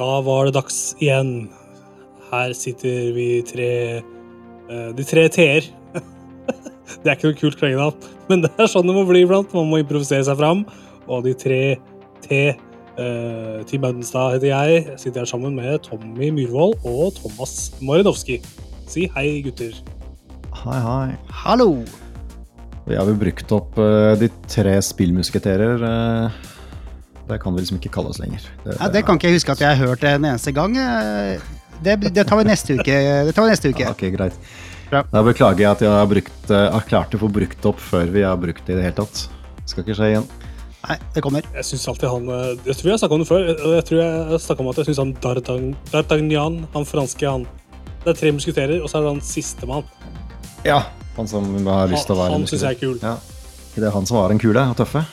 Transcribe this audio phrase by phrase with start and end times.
[0.00, 1.50] Da var det dags igjen.
[2.30, 5.68] Her sitter vi tre eh, De tre t-er.
[7.04, 9.52] det er ikke noe kult klengenavn, men det er sånn det må bli iblant.
[9.52, 10.64] Man må improvisere seg fram.
[11.10, 11.62] Og de tre
[12.24, 14.84] t uh, Team Audenstad heter jeg.
[14.96, 18.40] Sitter her sammen med Tommy Myhrvold og Thomas Marinovski.
[18.88, 19.76] Si hei, gutter.
[20.64, 21.10] Hei, hei.
[21.44, 21.74] Hallo!
[22.90, 25.78] Vi har jo brukt opp uh, de tre spillmusketerer.
[25.78, 26.48] Uh,
[27.30, 28.42] det kan vi liksom ikke kalle oss lenger.
[28.64, 30.74] Det, ja, det kan ikke jeg huske at jeg har hørt en eneste gang.
[31.84, 32.96] Det, det tar vi neste uke.
[33.28, 33.84] Det tar vi neste uke.
[33.86, 34.40] Ja, ok, greit.
[34.90, 35.04] Bra.
[35.12, 38.26] Da beklager jeg at jeg har, brukt, har klart å få brukt opp før vi
[38.26, 39.22] har brukt det i det hele tatt.
[39.60, 40.26] Det skal ikke skje igjen.
[40.88, 41.46] Nei, det kommer.
[41.54, 42.26] Jeg synes alltid han
[42.66, 43.48] Jeg tror jeg har snakka om det før.
[43.76, 47.46] Jeg tror jeg snakka om at jeg syns han D'Artagnan, han franske, han
[48.02, 49.86] Det er tre musketerer, og så er det han sistemann.
[50.66, 50.82] Ja.
[51.20, 52.96] Han som har lyst til å være Han, han syns jeg er kul.
[53.04, 53.18] Ja.
[53.74, 55.04] Det er han som var den kule og tøffe?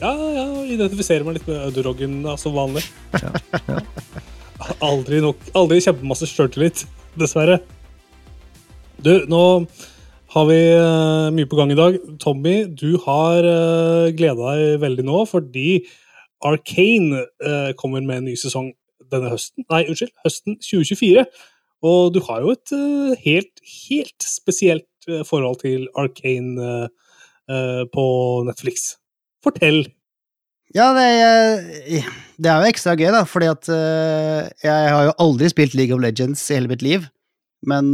[0.00, 0.46] Ja, ja.
[0.70, 2.86] Identifiserer meg litt med Øduroggen som vanlig.
[3.20, 3.34] Ja,
[3.68, 3.82] ja.
[4.90, 6.82] Aldri, nok, aldri kjempemasse sjøltillit,
[7.18, 7.58] dessverre.
[9.00, 9.40] Du, nå
[10.34, 11.96] har vi uh, mye på gang i dag.
[12.22, 15.80] Tommy, du har uh, eh, gleda deg veldig nå fordi
[16.46, 18.70] Arcane uh, kommer med en ny sesong
[19.10, 19.64] denne høsten.
[19.72, 21.24] Nei, unnskyld, høsten 2024.
[21.90, 24.86] Og du har jo et uh, helt, helt spesielt
[25.28, 26.88] forhold til Arcane
[27.94, 28.04] på
[28.46, 28.94] Netflix.
[29.42, 29.82] Fortell.
[30.76, 32.04] Ja, det,
[32.38, 33.70] det, er jo ekstra gøy, da, fordi at
[34.62, 37.08] jeg har jo aldri spilt League of Legends i hele mitt liv.
[37.66, 37.90] Men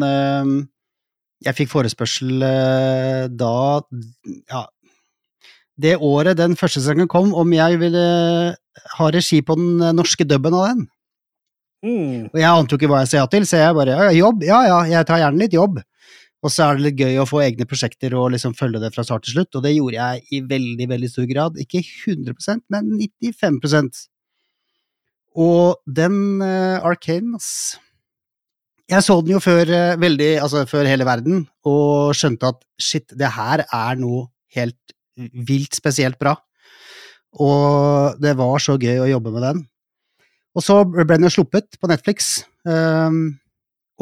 [1.44, 3.54] jeg fikk forespørsel eh, da
[4.48, 4.64] Ja,
[5.76, 8.04] det året den første sesongen kom, om jeg ville
[8.96, 10.86] ha regi på den norske dubben av den.
[11.84, 12.22] Mm.
[12.32, 14.46] Og jeg ante jo ikke hva jeg sa ja til, så jeg bare ja, jobb,
[14.46, 15.82] ja ja, jeg tar gjerne litt jobb.
[16.44, 19.04] Og så er det litt gøy å få egne prosjekter og liksom følge det fra
[19.06, 21.56] start til slutt, og det gjorde jeg i veldig, veldig stor grad.
[21.62, 24.04] Ikke 100% men 95%
[25.36, 27.78] Og den uh, Arcane, ass
[28.86, 33.08] jeg så den jo før, uh, veldig, altså før hele verden, og skjønte at shit,
[33.18, 36.36] det her er noe helt vilt spesielt bra.
[37.42, 39.64] Og det var så gøy å jobbe med den.
[40.56, 43.36] Og så ble den jo sluppet på Netflix, um,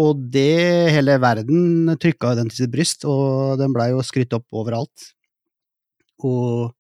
[0.00, 4.47] og det hele verden trykka den til sitt bryst, og den blei jo skrytt opp
[4.56, 5.12] overalt.
[6.25, 6.72] Og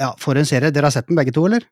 [0.00, 0.72] ja, for en serie.
[0.74, 1.64] Dere har sett den begge to, eller?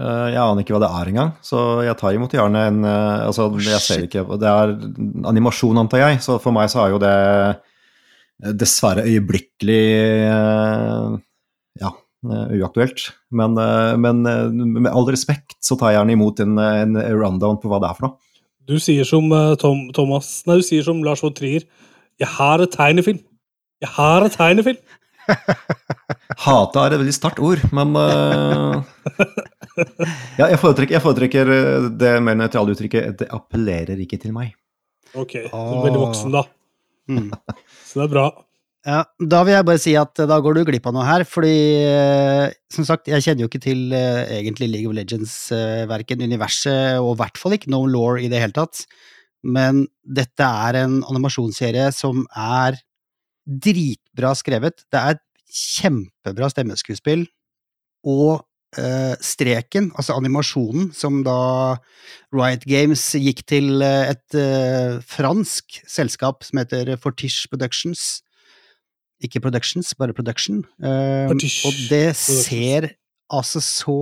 [0.00, 3.24] Eh, jeg aner ikke hva det er engang, så jeg tar imot gjerne en eh,
[3.26, 4.72] Altså, jeg ser ikke Det er
[5.28, 9.82] animasjon, antar jeg, så for meg så er jo det eh, dessverre øyeblikkelig
[11.80, 11.90] ja,
[12.24, 13.02] uaktuelt.
[13.36, 13.58] Men,
[14.00, 17.90] men, med all respekt så tar jeg gjerne imot en, en rundown på hva det
[17.90, 18.29] er for noe.
[18.68, 21.64] Du sier som Tom, Thomas Nei, du sier som Lars von Trier.
[22.20, 23.20] Jeg har et tegnefilm.
[23.80, 24.80] Jeg har et tegnefilm.
[26.44, 28.80] Hate er et veldig sterkt ord, men uh,
[30.38, 34.54] ja, jeg, foretrekker, jeg foretrekker eh, det mer nøytrale uttrykket 'det appellerer ikke til meg'.
[35.14, 36.44] Ok, Du er veldig voksen, da.
[37.10, 37.30] Mm.
[37.88, 38.26] Så det er bra.
[38.86, 41.52] Ja, Da vil jeg bare si at da går du glipp av noe her, fordi
[42.72, 46.96] som sagt, jeg kjenner jo ikke til uh, egentlig League of Legends, uh, verken universet
[46.96, 48.86] og i hvert fall ikke no law i det hele tatt.
[49.44, 52.78] Men dette er en animasjonsserie som er
[53.44, 54.84] dritbra skrevet.
[54.92, 55.20] Det er
[55.50, 57.24] kjempebra stemmeskuespill.
[58.08, 58.40] Og
[58.80, 61.76] eh, streken, altså animasjonen, som da
[62.34, 68.22] Riot Games gikk til eh, et eh, fransk selskap som heter Fortiche Productions.
[69.20, 70.62] Ikke Productions, bare Production.
[70.80, 72.92] Um, og det ser
[73.30, 73.98] altså så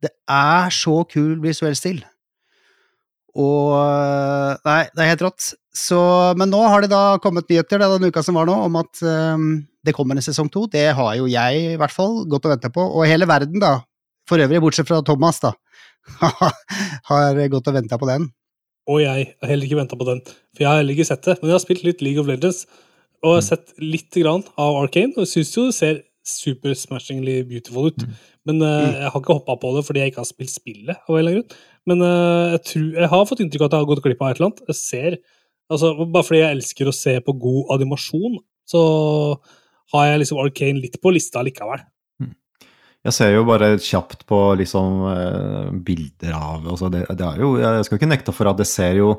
[0.00, 1.98] Det er så kul visuell stil.
[3.36, 5.50] Og eh, Nei, det er helt rått.
[5.76, 5.98] Så,
[6.40, 9.60] men nå har det da kommet nyheter den uka som var nå, om at um,
[9.86, 10.64] det kommer en sesong to.
[10.72, 13.76] Det har jo jeg i hvert fall gått og venta på, og hele verden, da.
[14.28, 15.52] For øvrig, bortsett fra Thomas, da.
[17.10, 18.30] har gått og venta på den.
[18.90, 21.36] Og jeg har heller ikke venta på den, for jeg har heller ikke sett det.
[21.38, 22.64] Men jeg har spilt litt League of Legends,
[23.20, 23.48] og jeg har mm.
[23.50, 28.04] sett litt grann av Arcane, og syns jo det ser super smashingly beautiful ut.
[28.04, 28.16] Mm.
[28.48, 30.96] Men uh, jeg har ikke hoppa på det fordi jeg ikke har spilt spillet.
[30.96, 31.60] av en eller annen grunn.
[31.90, 34.32] Men uh, jeg, tror, jeg, har fått inntrykk av at jeg har gått glipp av
[34.32, 34.62] et eller annet.
[34.72, 35.18] Jeg ser,
[35.72, 38.38] altså, Bare fordi jeg elsker å se på god animasjon,
[38.68, 38.82] så
[39.94, 41.82] har jeg liksom Arcane litt på lista likevel.
[43.00, 47.54] Jeg ser jo bare kjapt på liksom uh, bilder av altså det, det, er jo,
[47.56, 49.14] Jeg skal ikke nekte for at det ser jo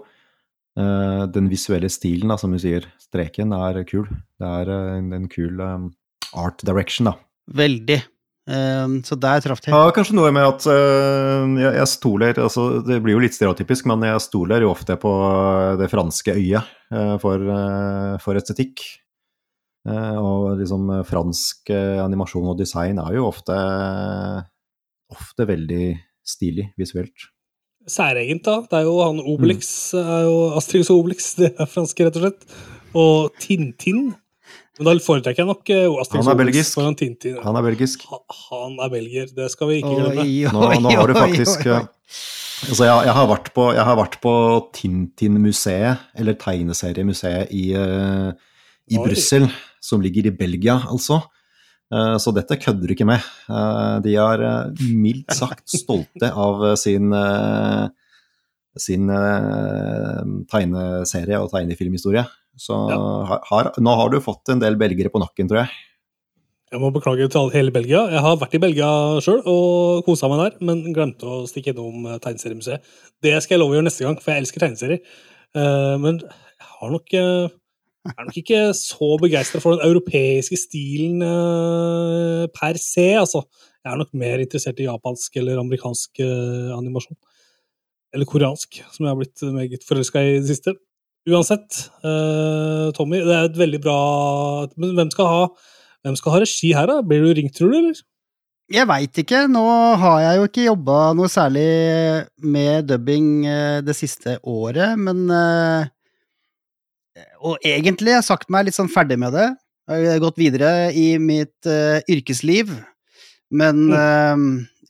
[0.80, 4.08] uh, Den visuelle stilen, da, som du sier, streken, er kul.
[4.40, 5.92] Det er en, en kul um,
[6.38, 7.18] art direction, da.
[7.52, 8.00] Veldig.
[8.52, 9.70] Um, så der traff det.
[9.70, 13.86] Ja, kanskje noe med at uh, jeg, jeg, stoler altså Det blir jo litt stereotypisk,
[13.92, 15.12] men jeg stoler jo ofte på
[15.80, 18.82] det franske øyet uh, for, uh, for, estetikk.
[19.90, 23.56] Eh, og liksom eh, fransk eh, animasjon og design er jo ofte,
[25.10, 25.86] ofte veldig
[26.22, 27.32] stilig visuelt.
[27.92, 28.58] Særegent, da.
[28.72, 32.26] Det er jo han Obelix, er jo Asterix og Obelix, det er franske, rett og
[32.28, 32.60] slett.
[32.98, 34.12] Og Tintin.
[34.80, 36.78] Men da foretrekker jeg nok eh, Han er Obelix belgisk.
[36.80, 37.38] foran Tintin.
[37.44, 38.06] Han er belgisk.
[38.10, 40.26] Ha- Han er belgier, det skal vi ikke glemme.
[40.56, 41.68] Nå, nå har du faktisk
[42.62, 43.64] Altså, jeg, jeg, har vært på,
[44.22, 44.34] på
[44.78, 48.32] Tintin-museet, eller tegneseriemuseet i, eh,
[48.94, 49.48] i Brussel,
[49.82, 51.24] som ligger i Belgia, altså.
[51.92, 53.24] Eh, Så dette kødder du ikke med.
[53.52, 57.12] Eh, De er eh, mildt sagt stolte av sin,
[58.80, 59.12] sin
[60.52, 62.26] tegneserie og tegnefilmhistorie.
[62.60, 62.76] Så
[63.50, 65.72] har, nå har du fått en del belgere på nakken, tror jeg.
[66.72, 68.06] Jeg må beklage til hele Belgia.
[68.12, 68.88] Jeg har vært i Belgia
[69.24, 72.84] sjøl og kosa meg der, men glemte å stikke innom tegneseriemuseet.
[73.24, 75.02] Det skal jeg love å gjøre neste gang, for jeg elsker tegneserier.
[76.00, 77.16] Men jeg har nok
[78.18, 83.44] er nok ikke så begeistra for den europeiske stilen uh, per se, altså.
[83.82, 87.18] Jeg er nok mer interessert i japansk eller amerikansk uh, animasjon.
[88.14, 90.76] Eller koreansk, som jeg har blitt meget forelska i i det siste.
[91.30, 93.98] Uansett, uh, Tommy, det er et veldig bra
[94.82, 95.44] Men hvem skal ha
[96.02, 97.04] hvem skal ha regi her, da?
[97.06, 98.00] Blir du ringt, tror du, eller?
[98.74, 99.44] Jeg veit ikke.
[99.54, 99.62] Nå
[100.02, 101.66] har jeg jo ikke jobba noe særlig
[102.42, 103.44] med dubbing
[103.86, 105.30] det siste året, men
[107.42, 109.48] Og egentlig har jeg sagt meg litt sånn ferdig med det.
[109.92, 112.72] Jeg har gått videre i mitt uh, yrkesliv.
[113.52, 114.36] Men uh,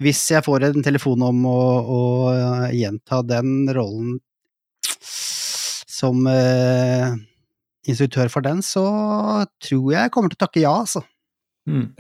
[0.04, 2.02] hvis jeg får en telefon om å, å
[2.36, 4.20] uh, gjenta den rollen
[6.02, 7.12] som eh,
[7.86, 8.82] instruktør for den, så
[9.62, 11.04] tror jeg jeg kommer til å takke ja, altså.
[11.70, 11.92] Mm.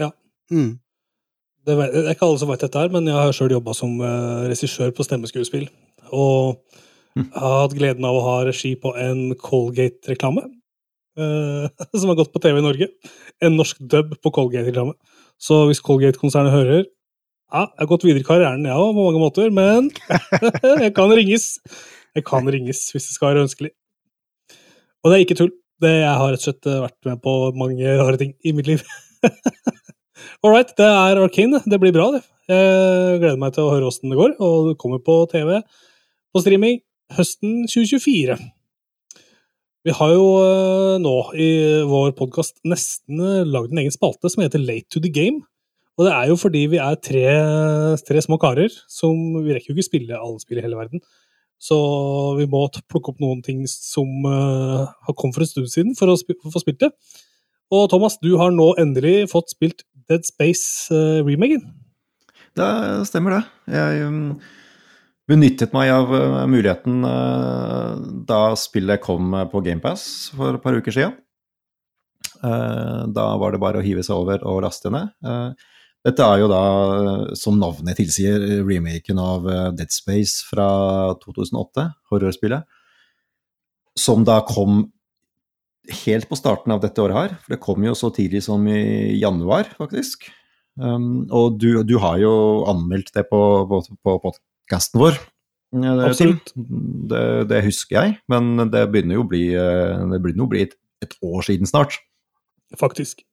[0.50, 0.72] Mm.
[1.70, 3.94] Det det er ikke alle som vet dette, her, men jeg har sjøl jobba som
[4.50, 5.68] regissør på stemmeskuespill.
[6.18, 6.58] Og
[7.18, 10.46] hatt gleden av å ha regi på en Colgate-reklame.
[11.20, 11.68] Uh,
[12.00, 12.88] som har gått på TV i Norge.
[13.44, 14.96] En norsk dub på Colgate-reklame.
[15.42, 16.84] Så hvis Colgate-konsernet hører
[17.52, 19.90] Ja, jeg har gått videre i karrieren, jeg òg, på mange måter, men
[20.86, 21.58] jeg kan ringes.
[22.16, 23.74] Jeg kan ringes hvis det skal være ønskelig.
[25.04, 25.52] Og det er ikke tull.
[25.82, 28.70] Det, jeg har rett og slett eh, vært med på mange rare ting i mitt
[28.70, 28.86] liv.
[30.46, 31.60] All right, det er Arkane.
[31.66, 32.22] Det blir bra, det.
[32.52, 35.58] Jeg gleder meg til å høre åssen det går, og det kommer på TV
[36.32, 36.80] på streaming
[37.18, 38.38] høsten 2024.
[39.82, 41.50] Vi har jo eh, nå i
[41.90, 45.42] vår podkast nesten eh, lagd en egen spalte som heter Late to the Game.
[45.98, 47.26] Og det er jo fordi vi er tre,
[48.08, 51.02] tre små karer som Vi rekker jo ikke spille alle spill i hele verden.
[51.62, 51.78] Så
[52.40, 56.10] vi må plukke opp noen ting som uh, har kommet for en stund siden, for
[56.10, 56.90] å, få spilt det.
[57.70, 61.62] Og Thomas, du har nå endelig fått spilt Dead Space-remaken.
[62.58, 62.72] Det
[63.08, 63.76] stemmer, det.
[63.78, 64.26] Jeg um,
[65.32, 67.98] benyttet meg av uh, muligheten uh,
[68.28, 70.06] da spillet kom uh, på GamePass
[70.36, 71.20] for et par uker siden.
[72.42, 75.12] Da var det bare å hive seg over og laste ned.
[76.02, 76.62] Dette er jo da,
[77.38, 79.46] som navnet tilsier, remaken av
[79.78, 80.66] Dead Space fra
[81.22, 82.66] 2008, horrorspillet.
[83.94, 84.88] Som da kom
[86.02, 89.20] helt på starten av dette året her, for det kom jo så tidlig som i
[89.22, 90.26] januar, faktisk.
[90.82, 92.34] Um, og du, du har jo
[92.72, 94.34] anmeldt det på, på, på
[94.72, 95.20] podkasten vår.
[95.72, 96.52] Ja, det, Absolutt.
[96.56, 100.66] Det, det husker jeg, men det begynner jo å bli, eh, det jo å bli
[100.66, 101.96] et, et år siden snart.
[102.80, 103.24] Faktisk.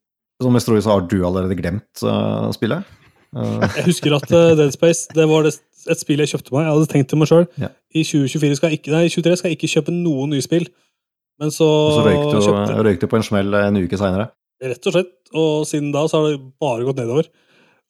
[0.42, 2.86] Som jeg tror så har du allerede glemt uh, spillet.
[3.34, 5.56] Uh, Jeg husker at uh, Dead Space det var det,
[5.90, 6.66] et spill jeg kjøpte meg.
[6.66, 7.72] Jeg hadde tenkt til meg sjøl Ja.
[7.90, 10.68] i 2024 skal jeg ikke, nei, i 2023 skal jeg ikke kjøpe noen nye spill.
[11.42, 14.30] Men så, og så røyk du, røyk du på en smell en uke seinere.
[14.62, 15.12] rett og slett.
[15.34, 17.28] Og siden da så har det bare gått nedover.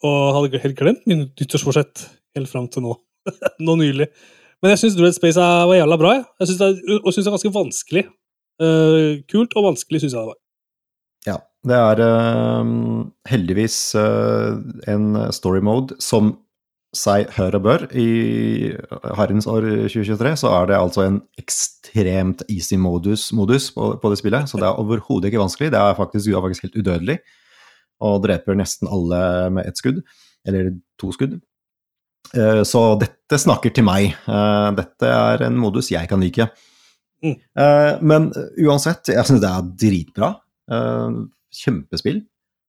[0.08, 2.96] Og hadde helt glemt min nyttårsforsett helt fram til nå.
[3.66, 4.08] nå nylig.
[4.62, 6.16] Men jeg syns Dread Space var jævla bra.
[6.16, 8.04] Jeg, jeg synes det og syns det er ganske vanskelig.
[8.58, 10.40] Uh, kult og vanskelig syns jeg det var.
[11.28, 11.38] Ja.
[11.68, 14.58] Det er uh, heldigvis uh,
[14.90, 16.36] en story mode som
[16.96, 17.84] seg hør og bør.
[17.92, 18.72] I
[19.18, 24.20] herrens år 2023 så er det altså en ekstremt easy modus, modus på, på det
[24.20, 24.48] spillet.
[24.48, 25.72] Så det er overhodet ikke vanskelig.
[25.74, 27.18] Det er faktisk, du er faktisk helt udødelig
[28.04, 29.20] og dreper nesten alle
[29.54, 30.00] med ett skudd.
[30.46, 31.40] Eller to skudd.
[32.34, 34.12] Eh, Så dette snakker til meg.
[34.28, 36.48] Eh, Dette er en modus jeg kan like.
[37.24, 37.36] Mm.
[37.56, 40.34] Eh, Men uansett, jeg syns det er dritbra.
[41.48, 42.26] Kjempespill.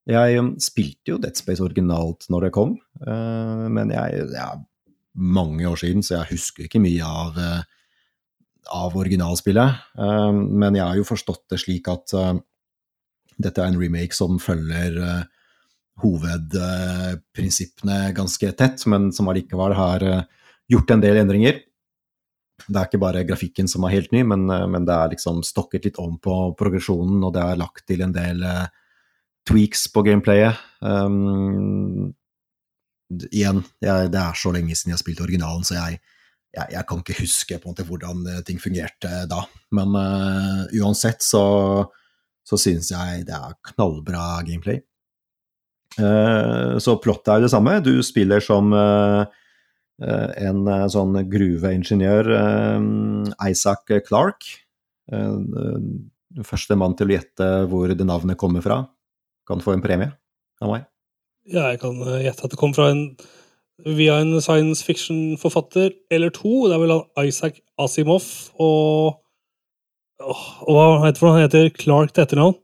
[0.10, 2.72] Jeg um, spilte jo Dead Space originalt når det kom,
[3.06, 4.56] men jeg, det er
[5.14, 7.36] mange år siden, så jeg husker ikke mye av,
[8.74, 9.84] av originalspillet.
[10.00, 12.16] Men jeg har jo forstått det slik at
[13.38, 14.98] dette er en remake som følger
[16.02, 20.24] hovedprinsippene ganske tett, men som allikevel har eh,
[20.72, 21.56] gjort en del endringer.
[22.68, 25.42] Det er ikke bare grafikken som er helt ny, men, eh, men det er liksom
[25.48, 28.68] stokket litt om på progresjonen, og det er lagt til en del eh,
[29.50, 30.60] tweaks på gameplayet.
[30.84, 32.12] Um,
[33.32, 36.02] igjen, jeg, det er så lenge siden jeg har spilt originalen, så jeg,
[36.54, 39.42] jeg, jeg, kan ikke huske på en måte hvordan ting fungerte da.
[39.76, 41.44] Men uh, uansett så,
[42.46, 44.84] så syns jeg det er knallbra gameplay.
[45.98, 47.80] Uh, så plottet er det samme.
[47.86, 49.26] Du spiller som uh,
[50.00, 52.30] en sånn gruveingeniør,
[53.44, 54.46] Isaac Clark.
[56.48, 58.78] Første mann til å gjette hvor det navnet kommer fra,
[59.50, 60.14] kan få en premie
[60.64, 60.86] av meg.
[61.52, 63.04] Ja, jeg kan gjette at det kom fra en
[63.86, 66.68] via en science fiction-forfatter eller to.
[66.68, 66.96] Det er vel
[67.28, 68.26] Isaac Asimov
[68.60, 69.20] og,
[70.24, 71.28] og hva heter?
[71.28, 72.58] Han heter Clark til etternavn.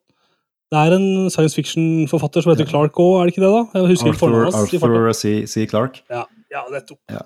[0.74, 3.51] Det er en science fiction-forfatter som heter Clark òg, er det ikke det?
[3.53, 3.79] da?
[3.79, 5.34] Jeg husker Arthur, Arthur C.
[5.48, 5.67] C.
[5.69, 6.01] Clark.
[6.10, 7.00] Ja, ja nettopp.
[7.12, 7.22] Ja.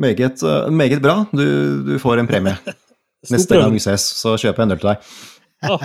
[0.00, 1.24] Meget, uh, meget, bra.
[1.32, 1.44] Du,
[1.84, 2.56] du, får en premie.
[3.34, 5.10] Neste gang vi ses, så kjøper jeg en øl til deg.
[5.68, 5.84] ah,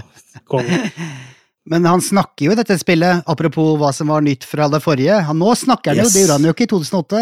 [1.72, 5.18] Men han snakker jo i dette spillet, apropos hva som var nytt fra det forrige.
[5.28, 6.14] Han, nå snakker han yes.
[6.14, 7.22] jo, det gjorde han jo ikke i 2008.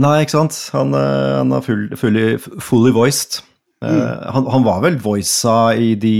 [0.00, 0.56] Nei, ikke sant.
[0.72, 2.26] Han, eh, han er full, fully,
[2.62, 3.42] fully voiced.
[3.80, 4.00] Eh, mm.
[4.00, 6.16] Uh, han, han, var vel voisa i de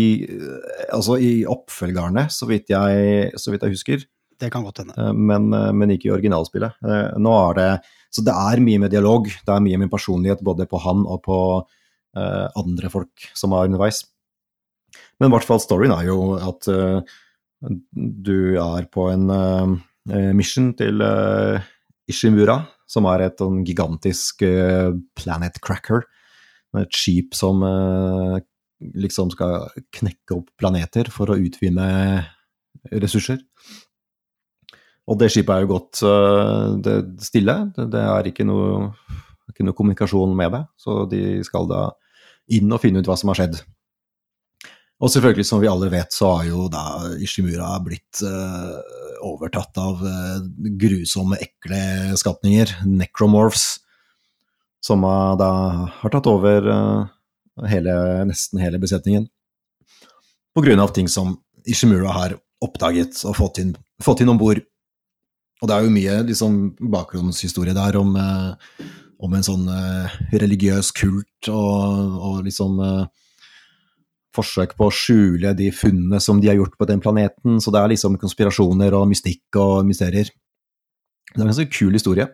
[0.89, 4.07] Altså i oppfølgerne, så vidt jeg, så vidt jeg husker.
[4.41, 4.97] Det kan godt hende.
[4.97, 6.81] Uh, men, uh, men, ikke i originalspillet.
[7.21, 7.71] nå er det
[8.11, 9.29] Så det er mye med dialog.
[9.29, 11.39] Det er mye med personlighet både på han og på
[12.11, 14.01] andre folk som er underveis.
[15.21, 17.05] Men i hvert fall storyen er jo at uh,
[17.93, 19.75] du er på en uh,
[20.37, 21.61] mission til uh,
[22.11, 24.43] Ishimura, som er et sånn gigantisk
[25.15, 26.03] planet cracker.
[26.79, 27.65] Et skip som
[28.81, 31.89] liksom skal knekke opp planeter for å utvinne
[32.93, 33.41] ressurser.
[35.11, 36.03] Og det skipet er jo gått
[36.87, 36.95] det
[37.27, 37.57] stille.
[37.75, 38.93] Det er ikke noe,
[39.51, 40.63] ikke noe kommunikasjon med det.
[40.79, 41.89] Så de skal da
[42.55, 43.61] inn og finne ut hva som har skjedd.
[45.01, 46.85] Og selvfølgelig, som vi alle vet, så har jo da
[47.25, 48.77] Ishimura blitt uh,
[49.25, 50.43] overtatt av uh,
[50.81, 53.79] grusomme, ekle skapninger, necromorphs,
[54.85, 55.05] som
[55.41, 55.51] da
[56.01, 56.67] har tatt over
[57.69, 57.95] hele,
[58.29, 59.27] nesten hele besetningen.
[60.57, 61.37] På grunn av ting som
[61.69, 64.63] Ishimura har oppdaget og fått inn, fått inn om bord.
[65.61, 68.17] Og det er jo mye liksom, bakgrunnshistorie der om,
[69.21, 69.69] om en sånn
[70.33, 72.81] religiøs kult og, og liksom
[74.37, 77.59] forsøk på å skjule de funnene som de har gjort på den planeten.
[77.63, 80.31] Så det er liksom konspirasjoner og mystikk og mysterier.
[81.31, 82.27] Det er en ganske kul historie.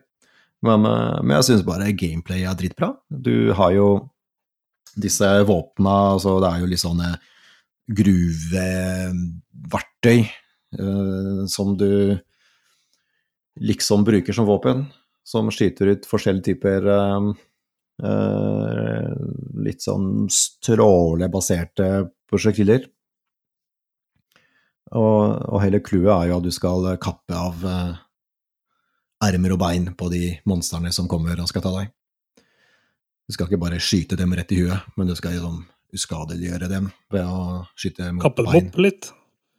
[0.65, 2.89] Men, eh, men jeg syns bare gameplay er dritbra.
[3.11, 3.89] Du har jo
[4.97, 7.11] disse våpna, altså det er jo litt sånne
[7.97, 10.21] gruveverktøy
[10.81, 12.19] uh, som du
[13.61, 14.87] liksom bruker som våpen,
[15.23, 17.21] som skyter ut forskjellige typer uh,
[17.97, 19.09] Uh,
[19.65, 22.85] litt sånn strålebaserte prosjektiler.
[24.93, 27.65] Og, og hele clouet er jo at du skal kappe av
[29.25, 31.93] ermer og bein på de monstrene som kommer og skal ta deg.
[33.27, 35.65] Du skal ikke bare skyte dem rett i huet, men du skal liksom
[35.97, 38.53] uskadeliggjøre dem ved å skyte mot kappe bein.
[38.53, 39.11] Kappe dem opp litt?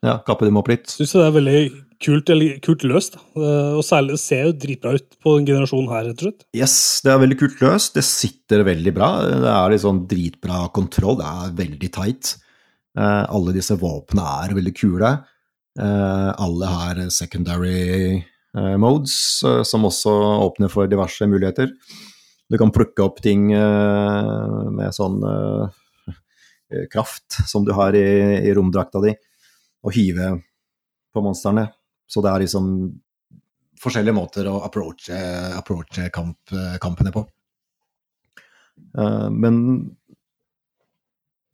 [0.05, 0.87] Ja, kappe dem opp litt.
[0.93, 1.61] Syns det er veldig
[2.03, 2.31] kult,
[2.63, 3.17] kult løst.
[3.35, 6.45] Og særlig det ser jo dritbra ut på den generasjonen her, rett og slett.
[6.55, 7.95] Yes, det er veldig kult løst.
[7.97, 9.09] Det sitter veldig bra.
[9.25, 11.17] Det er litt sånn dritbra kontroll.
[11.19, 12.35] Det er veldig tight.
[12.97, 15.11] Uh, alle disse våpnene er veldig kule.
[15.77, 18.21] Uh, alle har secondary
[18.55, 20.11] modes, som også
[20.47, 21.73] åpner for diverse muligheter.
[22.47, 25.19] Du kan plukke opp ting med sånn
[26.93, 28.05] kraft som du har i,
[28.47, 29.11] i romdrakta di
[29.83, 30.31] og hive
[31.13, 31.67] på monstrene.
[32.07, 32.69] Så det er liksom
[33.81, 35.17] forskjellige måter å approache,
[35.57, 37.23] approache kamp, kampene på.
[39.33, 39.59] Men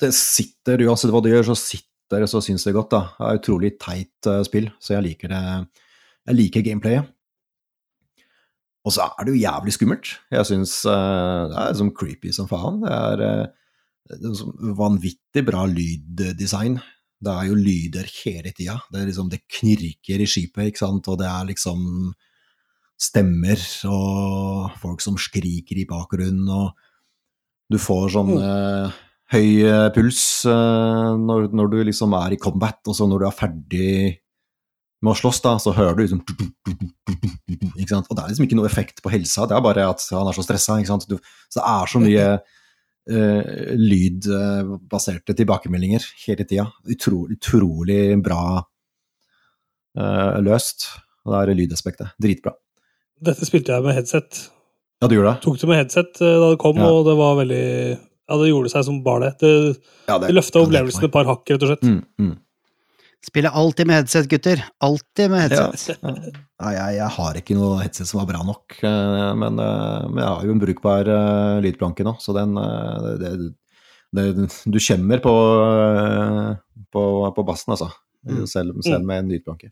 [0.02, 2.94] det sitter, uansett hva du gjør, så sitter det så sinnssykt godt.
[2.94, 3.02] da.
[3.18, 5.44] Det er utrolig teit spill, så jeg liker det.
[6.28, 7.12] Jeg liker gameplayet.
[8.84, 10.10] Og så er det jo jævlig skummelt.
[10.32, 12.82] Jeg syns uh, det er sånn creepy som faen.
[12.84, 13.46] Det er,
[14.12, 16.82] det er sånn vanvittig bra lyddesign.
[17.24, 18.76] Det er jo lyder hele tida.
[18.92, 22.12] Det, liksom, det knirker i skipet, ikke sant, og det er liksom
[23.00, 26.74] stemmer og folk som skriker i bakgrunnen, og
[27.72, 29.00] du får sånn eh,
[29.34, 33.28] høy eh, puls eh, når, når, du liksom er i combat, og så når du
[33.28, 33.94] er ferdig
[35.04, 36.22] med å slåss, da, så hører du liksom
[37.78, 38.10] ikke sant?
[38.10, 40.36] Og det er liksom ikke noe effekt på helsa, det er bare at han er
[40.38, 40.80] så stressa.
[40.80, 41.08] Ikke sant?
[41.10, 41.18] Du,
[41.52, 46.68] så det er så mye uh, lydbaserte tilbakemeldinger hele tida.
[46.88, 50.88] Utrolig, utrolig bra uh, løst.
[51.24, 52.16] Og det er lydaspektet.
[52.20, 52.56] Dritbra.
[53.24, 54.48] Dette spilte jeg med headset.
[55.00, 55.44] Ja, du gjorde det?
[55.44, 56.90] Tok det med headset uh, da det kom, ja.
[56.90, 59.36] og det var veldig Ja, det gjorde seg som bare det.
[59.44, 59.54] Det,
[60.08, 61.88] ja, det, det løfta opplevelsen et par hakk, rett og slett.
[61.88, 62.36] Mm, mm.
[63.24, 64.66] Spiller alltid med headset, gutter.
[64.84, 66.00] Alltid med headset.
[66.02, 66.12] Ja.
[66.64, 70.20] Nei, jeg, jeg har ikke noe headset som var bra nok, eh, men, eh, men
[70.20, 72.58] jeg har jo en brukbar uh, lydplanke nå, så den
[73.22, 73.32] det,
[74.16, 74.26] det,
[74.68, 75.34] Du kjenner på,
[76.92, 77.06] på,
[77.38, 77.90] på bassen, altså.
[78.24, 78.44] Mm.
[78.48, 79.72] Selv, selv med en lydplanke.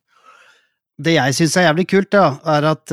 [1.02, 2.92] Det jeg syns er jævlig kult, da, er at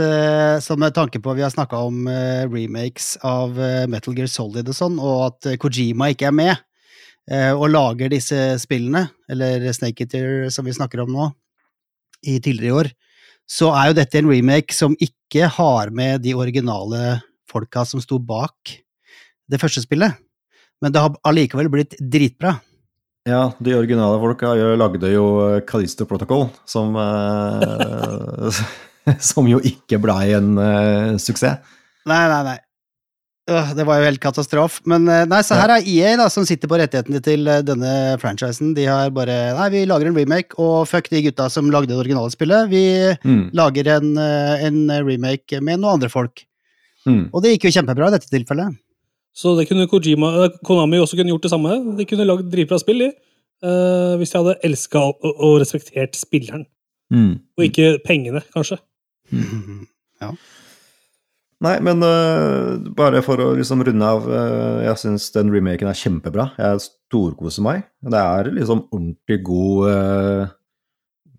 [0.65, 2.07] som med tanke på vi har snakka om
[2.49, 3.59] remakes av
[3.91, 6.55] Metal Gear Solid og sånn, og at Kojima ikke er med
[7.29, 11.27] og lager disse spillene, eller Snake Eater som vi snakker om nå,
[12.25, 12.89] i tidligere i år,
[13.49, 17.19] så er jo dette en remake som ikke har med de originale
[17.49, 18.75] folka som sto bak
[19.49, 20.17] det første spillet.
[20.83, 22.59] Men det har allikevel blitt dritbra.
[23.29, 25.25] Ja, de originale folka lagde jo
[25.69, 28.61] Calisto Protocol, som uh,
[29.25, 30.59] Som jo ikke blei en
[31.17, 31.63] suksess.
[32.09, 32.59] Nei, nei, nei.
[33.49, 34.83] Det var jo helt katastrofe.
[34.91, 38.75] Men nei, så her er EA da, som sitter på rettighetene til denne franchisen.
[38.77, 41.97] De har bare Nei, vi lager en remake, og fuck de gutta som lagde det
[41.97, 42.69] originale spillet.
[42.69, 42.83] Vi
[43.25, 43.47] mm.
[43.57, 46.45] lager en, en, remake med noen andre folk.
[47.09, 47.31] Mm.
[47.33, 48.77] Og det gikk jo kjempebra i dette tilfellet.
[49.39, 51.77] Så det kunne Kojima, Konami også kunne gjort det samme.
[51.99, 53.13] De kunne lagd dritbra spill, de.
[53.63, 56.65] Uh, hvis de hadde elska og, og, respektert spilleren.
[57.11, 57.39] Mm.
[57.59, 58.83] Og ikke pengene, kanskje.
[59.31, 59.87] Mm.
[60.19, 60.33] Ja.
[61.65, 65.99] Nei, men uh, bare for å liksom runde av uh, Jeg syns den remaken er
[65.99, 66.53] kjempebra.
[66.55, 67.89] Jeg storkoser meg.
[67.99, 70.53] Det er liksom ordentlig god,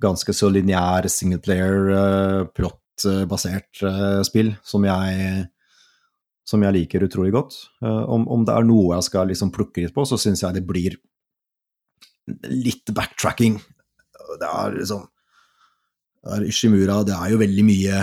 [0.04, 3.82] ganske så lineær singleplayer, plot-basert
[4.28, 5.48] spill som jeg
[6.50, 7.56] som jeg liker utrolig godt.
[7.84, 10.58] Uh, om, om, det er noe jeg skal liksom plukke litt på, så syns jeg
[10.58, 10.98] det blir
[12.50, 13.60] litt backtracking.
[14.40, 15.06] Det er liksom
[16.20, 18.02] det er Ishimura, det er jo veldig mye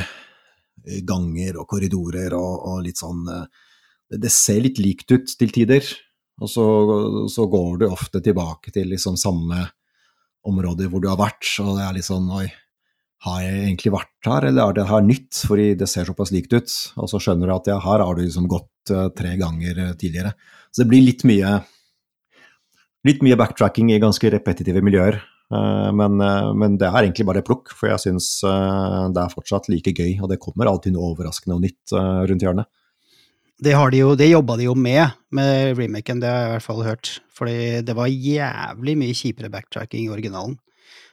[1.07, 3.47] ganger og korridorer og, og litt sånn uh,
[4.11, 5.89] det, det, ser litt likt ut til tider,
[6.43, 6.67] og så,
[7.33, 9.65] så går du ofte tilbake til liksom samme
[10.47, 12.47] områder hvor du har vært, og det er litt sånn oi,
[13.27, 16.53] har jeg egentlig vært her, eller er det her nytt, fordi det ser såpass likt
[16.55, 16.75] ut?
[17.01, 20.37] Og så skjønner du at ja, her har du liksom gått uh, tre ganger tidligere.
[20.71, 21.57] Så det blir litt mye,
[23.09, 25.19] litt mye backtracking i ganske repetitive miljøer.
[25.53, 26.19] Uh, men,
[26.59, 30.33] men, det er egentlig bare plukk, for jeg syns det er fortsatt like gøy, og
[30.33, 32.71] det kommer alltid noe overraskende og nytt rundt hjørnet.
[33.63, 36.55] Det, har de jo, det jobba de jo med, med remaken, det har jeg i
[36.57, 37.13] hvert fall hørt.
[37.37, 40.59] Fordi det var jævlig mye kjipere backtracking i originalen.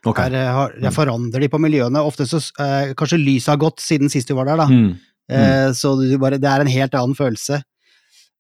[0.04, 0.28] Okay.
[0.28, 0.96] Her, har, her, mm.
[0.96, 2.04] forandrer de på miljøene.
[2.04, 4.68] Ofte så eh, Kanskje lyset har gått siden sist du var der, da.
[4.68, 4.90] Mm.
[5.32, 5.38] Mm.
[5.38, 7.62] Eh, så bare, det er en helt annen følelse.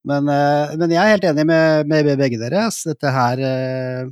[0.04, 2.68] Men, eh, men jeg er helt enig med, med begge dere.
[2.92, 4.12] Dette her eh,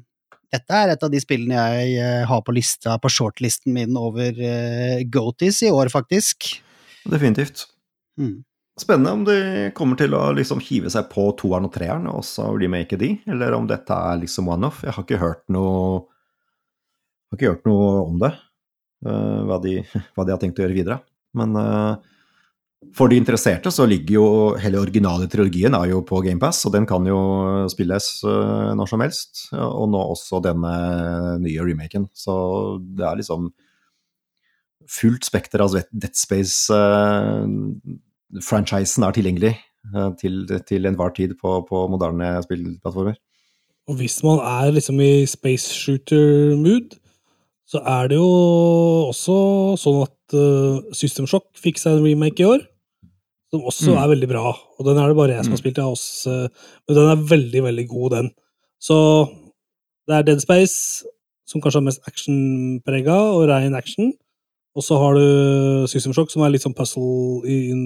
[0.52, 4.36] dette er et av de spillene jeg eh, har på lista, på shortlisten min over
[4.36, 6.50] uh, Goaties i år, faktisk.
[7.08, 7.66] Definitivt.
[8.20, 8.42] Mm.
[8.80, 9.38] Spennende om de
[9.78, 13.56] kommer til å liksom hive seg på toeren og treeren og så remake de, eller
[13.56, 14.84] om dette er liksom one-off.
[14.84, 16.08] Jeg har ikke hørt noe
[17.32, 18.32] har ikke hørt noe om det,
[19.08, 19.78] uh, hva, de,
[20.16, 21.00] hva, de, har tenkt å gjøre videre.
[21.38, 21.96] Men uh,
[22.98, 24.28] for de interesserte så ligger jo
[24.60, 27.20] hele originale trilogien er jo på GamePass, og den kan jo
[27.72, 29.44] spilles uh, når som helst.
[29.54, 30.72] Og nå også denne
[31.44, 32.10] nye remaken.
[32.14, 32.34] Så
[32.82, 33.52] det er liksom
[34.92, 36.74] fullt spekter av Dead Space.
[38.44, 39.54] franchisen er tilgjengelig
[40.20, 43.16] til, til enhver tid på, på moderne spillplattformer.
[43.88, 46.98] Og hvis man er liksom i space shooter-mood,
[47.70, 48.28] så er det jo
[49.08, 49.38] også
[49.80, 50.36] sånn at
[50.98, 52.68] System Shock fikk seg en remake i år,
[53.52, 54.00] som også mm.
[54.00, 54.56] er veldig bra.
[54.80, 55.64] Og den er det bare jeg som har mm.
[55.64, 58.32] spilt av oss, men den er veldig, veldig god, den.
[58.82, 58.98] Så
[60.08, 61.06] det er Dead Space,
[61.48, 64.14] som kanskje er mest actionprega og rein action.
[64.76, 67.82] Og så har du System Shock, som er litt sånn puzzle in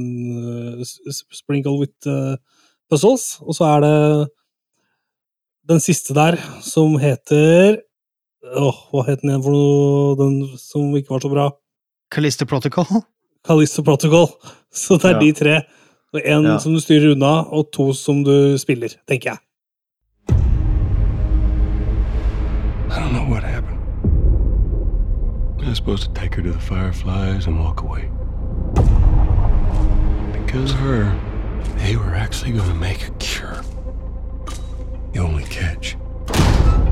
[0.78, 0.86] uh,
[1.34, 2.38] Sprinkle with uh,
[2.92, 3.40] puzzles.
[3.42, 3.96] Og så er det
[5.74, 7.82] den siste der, som heter
[8.46, 11.46] Åh, hva het den igjen for noe, den som ikke var så bra?
[12.14, 13.02] Callisto Protocol?
[13.48, 14.28] Callisto Protocol.
[14.74, 15.20] Så det er ja.
[15.20, 15.62] de tre.
[16.16, 16.58] Én ja.
[16.60, 19.38] som du styrer unna, og to som du spiller, tenker jeg.
[22.90, 23.80] I don't know what happened.
[25.62, 28.10] I was supposed to take her to the fireflies and walk away.
[30.32, 31.12] Because of her,
[31.80, 33.62] they were actually going to make a cure.
[35.14, 35.98] The only catch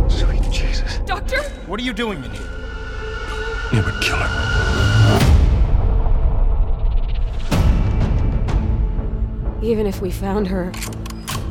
[0.10, 1.00] Sweet Jesus.
[1.06, 1.42] Doctor?
[1.68, 2.50] What are you doing in here?
[3.74, 5.33] It would kill her.
[9.64, 10.74] Even if we found her,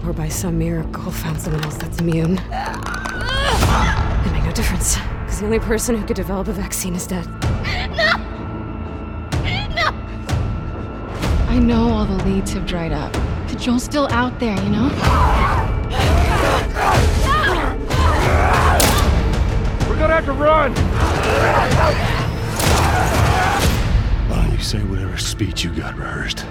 [0.04, 4.96] or by some miracle found someone else that's immune, it made no difference.
[4.96, 7.26] Because the only person who could develop a vaccine is dead.
[7.96, 8.12] No!
[9.74, 9.88] No!
[11.48, 13.14] I know all the leads have dried up.
[13.48, 14.90] But Joel's still out there, you know?
[19.88, 20.74] We're gonna have to run!
[24.28, 26.44] Why don't you say whatever speech you got rehearsed?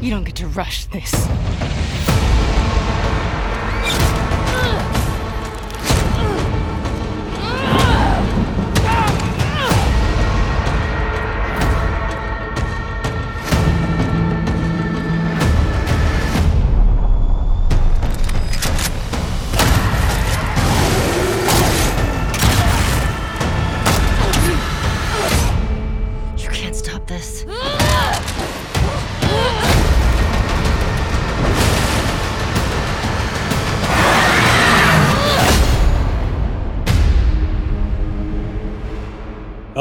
[0.00, 1.10] You don't get to rush this.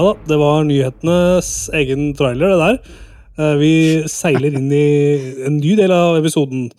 [0.10, 2.80] Da, det var nyhetenes egen trailer, det der.
[3.40, 3.74] Eh, Vi
[4.10, 6.70] seiler inn i en ny del av episoden.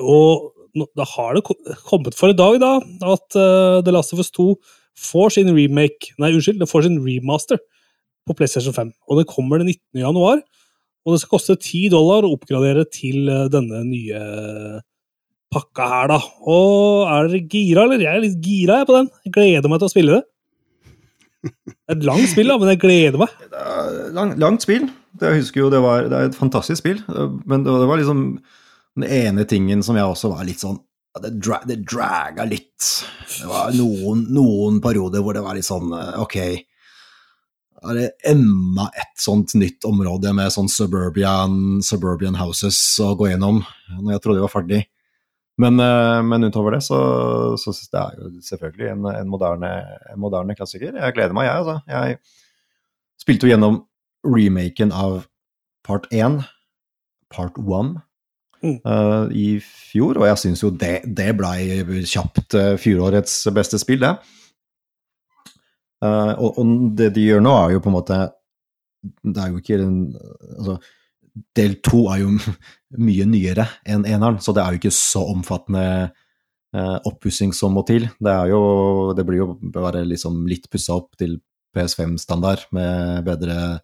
[0.00, 0.50] Og
[0.96, 1.44] da har det
[1.88, 2.76] kommet for i dag, da,
[3.14, 4.52] at eh, The Last of Us 2
[5.00, 7.60] får sin remake Nei, unnskyld, det får sin remaster
[8.28, 8.92] på PlayStation 5.
[9.08, 10.02] Og det kommer den 19.
[10.04, 10.42] januar.
[11.06, 14.20] Og det skal koste 10 dollar å oppgradere til eh, denne nye
[15.50, 16.20] pakka her, da.
[16.46, 18.04] Og er dere gira, eller?
[18.04, 19.08] Jeg er litt gira jeg, på den.
[19.26, 20.26] Jeg gleder meg til å spille det.
[21.90, 23.34] Et langt spill, da, men jeg gleder meg.
[24.14, 24.86] Lang, langt spill.
[25.20, 27.02] Jeg husker jo det var det er et fantastisk spill.
[27.10, 28.24] Men det, det var liksom
[28.98, 30.78] den ene tingen som jeg også var litt sånn
[31.20, 32.86] Det, dra, det draga litt.
[33.26, 36.36] Det var noen, noen perioder hvor det var litt sånn eh, Ok.
[37.80, 43.62] Er det enda et sånt nytt område med sånn suburban, suburban houses å gå gjennom
[44.02, 44.80] når jeg trodde jeg var ferdig?
[45.60, 47.00] Men, eh, men utover det så,
[47.60, 49.72] så synes det er jo selvfølgelig en, en, moderne,
[50.12, 50.94] en moderne klassiker.
[50.96, 51.80] Jeg gleder meg, jeg, altså.
[51.90, 52.20] Jeg
[53.20, 53.82] spilte jo gjennom
[54.24, 55.24] remaken av
[55.86, 56.40] part 1,
[57.34, 57.98] part 1,
[58.60, 58.74] Mm.
[58.84, 64.02] uh, i fjor, og jeg syns jo det, det blei kjapt uh, fjorårets beste spill,
[64.04, 64.10] det.
[66.04, 68.18] Uh, og, og det de gjør nå, er jo på en måte
[69.00, 69.98] Det er jo ikke en
[70.56, 70.78] Altså,
[71.56, 72.34] del to er jo
[73.06, 75.84] mye nyere enn eneren, så det er jo ikke så omfattende
[76.74, 78.08] eh, oppussing som må til.
[78.18, 81.38] Det jo Det blir jo bare liksom litt pussa opp til
[81.76, 83.80] PS5-standard med bedre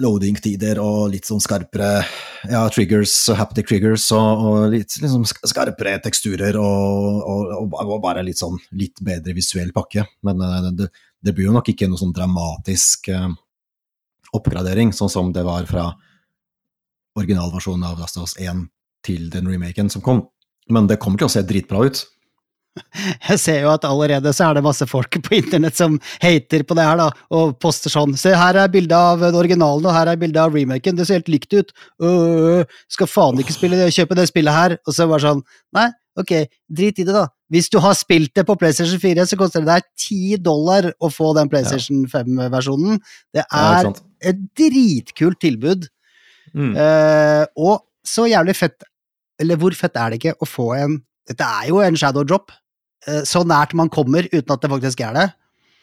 [0.00, 2.04] loading-tider og litt sånn skarpere
[2.48, 8.40] ja, triggers, haptic triggers og, og litt liksom skarpere teksturer og, og, og bare litt
[8.40, 10.06] sånn litt bedre visuell pakke.
[10.24, 10.88] Men eh, det,
[11.20, 13.28] det blir jo nok ikke noe sånn dramatisk eh,
[14.34, 15.90] oppgradering, sånn som det var fra
[17.18, 18.66] originalversjonen av Last of Us 1
[19.06, 20.24] til den remaken som kom.
[20.70, 22.02] Men det kommer til å se dritbra ut.
[23.28, 26.76] Jeg ser jo at allerede så er det masse folk på internett som hater på
[26.76, 30.10] det her, da, og poster sånn Se, her er bilde av den originalen, og her
[30.10, 31.74] er bilde av remaken, det ser helt likt ut.
[32.02, 34.78] Øh, skal faen ikke spille det, kjøpe det spillet her.
[34.84, 35.44] Og så bare sånn
[35.76, 36.34] Nei, ok,
[36.70, 37.28] drit i det, da.
[37.52, 41.10] Hvis du har spilt det på PlayStation 4, så koster det deg 10 dollar å
[41.12, 42.98] få den PlayStation 5-versjonen.
[43.34, 44.02] Det er sant?
[44.30, 45.88] Et dritkult tilbud.
[46.54, 46.74] Mm.
[46.78, 48.84] Eh, og så jævlig fett
[49.42, 50.92] Eller hvor fett er det ikke å få en
[51.26, 52.52] Dette er jo en shadow drop.
[53.08, 55.28] eh, så nært man kommer uten at det faktisk er det.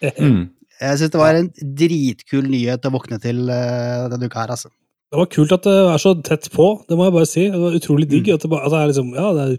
[0.21, 0.49] Mm.
[0.81, 4.71] Jeg syns det var en dritkul nyhet å våkne til eh, denne uka her, altså.
[5.11, 7.43] Det var kult at det er så tett på, det må jeg bare si.
[7.53, 8.31] Det var utrolig digg.
[8.33, 9.57] At det, bare, at det er liksom, ja, det er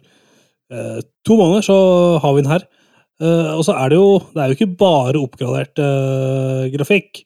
[0.73, 1.77] eh, to måneder, så
[2.25, 2.65] har vi den her.
[3.23, 7.23] Eh, og så er det jo det er jo ikke bare oppgradert eh, grafikk.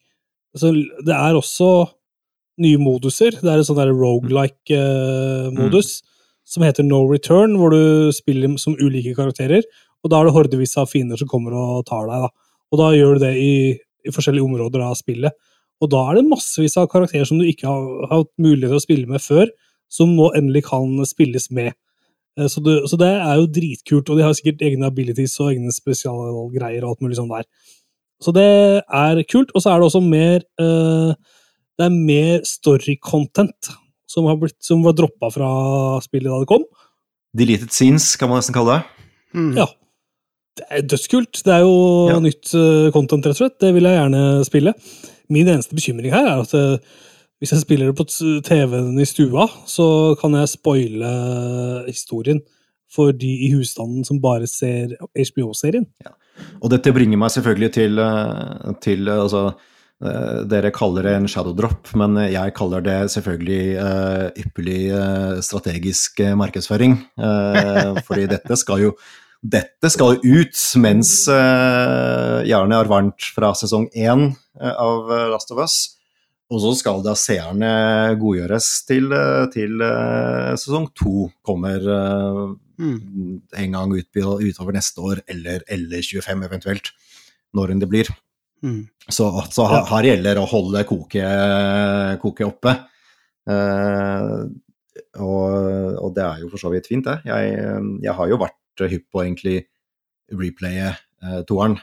[0.56, 0.70] Altså,
[1.04, 1.68] det er også
[2.64, 3.34] nye moduser.
[3.36, 5.98] Det er en sånn der rogelike-modus
[6.46, 9.64] som heter No Return, hvor du spiller som ulike karakterer.
[10.04, 12.26] Og da er det hordevis av fiender som kommer og tar deg.
[12.26, 12.30] da.
[12.72, 13.54] Og da gjør du det i,
[14.06, 15.34] i forskjellige områder av spillet.
[15.82, 18.86] Og da er det massevis av karakterer som du ikke har hatt mulighet til å
[18.86, 19.50] spille med før,
[19.92, 21.74] som nå endelig kan spilles med.
[22.38, 25.50] Eh, Så, du, så det er jo dritkult, og de har sikkert egne abilities og
[25.52, 27.44] egne spesialgreier og alt mulig sånn der.
[28.22, 28.46] Så det
[28.82, 31.12] er kult, og så er det også mer uh,
[31.76, 33.68] Det er mer story-content
[34.08, 34.28] som,
[34.64, 35.48] som var droppa fra
[36.04, 36.62] spillet da det kom.
[37.36, 39.10] Deleted scenes, kan man nesten kalle det.
[39.36, 39.50] Mm.
[39.58, 39.66] Ja.
[40.56, 41.42] Det er dødskult.
[41.44, 41.74] Det er jo
[42.08, 42.20] Ja.
[42.24, 43.58] nytt uh, content, rett og slett.
[43.60, 44.72] Det vil jeg gjerne spille.
[45.28, 46.78] Min eneste bekymring her er at uh,
[47.42, 48.06] hvis jeg spiller det på
[48.48, 51.10] TV-en i stua, så kan jeg spoile
[51.90, 52.40] historien
[52.92, 55.86] for de i husstanden som bare ser HBO-serien.
[56.60, 59.44] Og dette bringer meg selvfølgelig til, eh, til eh, altså,
[60.04, 65.38] eh, Dere kaller det en shadow drop, men jeg kaller det selvfølgelig uh, ypperlig uh,
[65.40, 66.98] strategisk markedsføring.
[67.16, 68.96] Uh, fordi dette skal jo
[69.46, 75.95] dette skal ut mens uh, jernet er varmt fra sesong én av Last of Us.
[76.52, 77.70] Og så skal da seerne
[78.20, 83.40] godgjøres til, eh, til eh, sesong to kommer eh, Mm.
[83.56, 86.90] en gang ut, utover neste år, eller, eller 25 eventuelt,
[87.56, 88.10] når enn det blir.
[88.62, 88.82] Mm.
[89.08, 89.84] Så, så Ja.
[89.88, 92.74] her gjelder å holde koket koke oppe.
[93.48, 94.44] Uh,
[95.22, 97.20] og, og det er jo for så vidt fint, det.
[97.24, 97.56] Jeg,
[98.02, 99.56] jeg har jo vært hypp på egentlig
[100.34, 100.90] replaye
[101.24, 101.78] uh, toeren.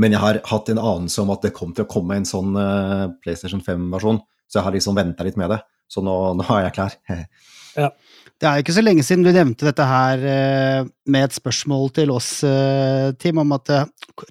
[0.00, 2.56] Men jeg har hatt en anelse om at det kom til å komme en sånn
[2.58, 5.62] uh, PlayStation 5-versjon, så jeg har liksom venta litt med det.
[5.88, 6.98] Så nå, nå er jeg klar.
[8.36, 11.90] Det er jo ikke så lenge siden du nevnte dette her uh, med et spørsmål
[11.96, 13.72] til oss, uh, Tim, om at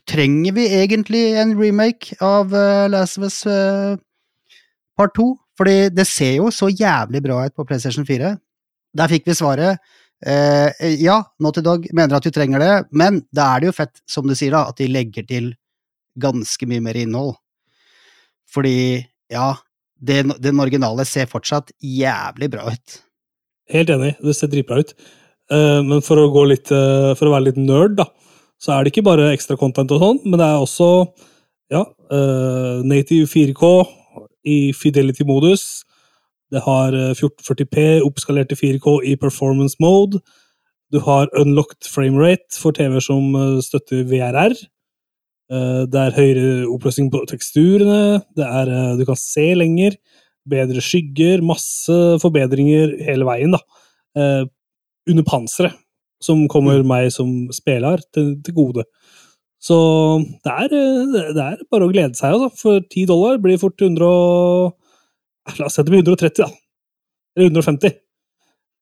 [0.09, 2.53] trenger vi egentlig en remake av
[2.93, 3.39] Last of Us
[4.97, 5.27] part 2?
[5.57, 8.33] Fordi det ser jo så jævlig bra ut på PlayStation 4.
[8.97, 9.81] Der fikk vi svaret.
[10.23, 13.99] Eh, ja, Naughty Dog mener at du trenger det, men da er det jo fett,
[14.09, 15.51] som du sier, da, at de legger til
[16.21, 17.35] ganske mye mer innhold.
[18.51, 19.49] Fordi, ja,
[19.99, 22.99] den originale ser fortsatt jævlig bra ut.
[23.73, 24.93] Helt enig, det ser dritbra ut.
[25.51, 28.07] Eh, men for å, litt, eh, for å være litt nerd, da,
[28.61, 30.89] så er det ikke bare ekstra content og sånn, men det er også
[31.73, 33.71] ja, eh, native 4K
[34.45, 35.83] i fidelity-modus.
[36.53, 40.21] Det har eh, 1440P oppskalert til 4K i performance mode.
[40.93, 44.55] Du har unlocked framerate for TV som eh, støtter VRR.
[45.51, 49.97] Eh, Det er høyere oppløsning på teksturene, det er, eh, du kan se lenger,
[50.49, 53.61] bedre skygger, masse forbedringer hele veien, da.
[54.15, 54.45] Eh,
[55.09, 55.73] under panseret,
[56.21, 58.85] som kommer meg som spiller til, til gode.
[59.61, 59.75] Så
[60.45, 62.51] det er, eh, det er bare å glede seg, altså.
[62.61, 64.75] For 10 dollar blir fort 100 og
[65.59, 66.49] La oss sette på 130, da.
[67.37, 67.95] Eller 150.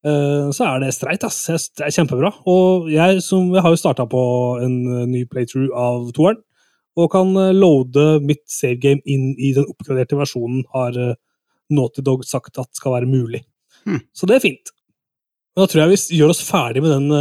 [0.04, 1.46] Eh, Så er det streit, ass.
[1.76, 2.32] Det er kjempebra.
[2.50, 4.24] Og jeg, som, jeg har jo starta på
[4.64, 6.42] en eh, ny playthrough av toeren,
[7.00, 10.98] og kan eh, loade mitt savegame inn i den oppgraderte versjonen, har
[11.72, 13.42] Naughty Dog sagt at skal være mulig.
[13.84, 14.02] Hmm.
[14.16, 14.72] Så det er fint.
[15.54, 17.12] Men da tror jeg vi gjør oss ferdig med den,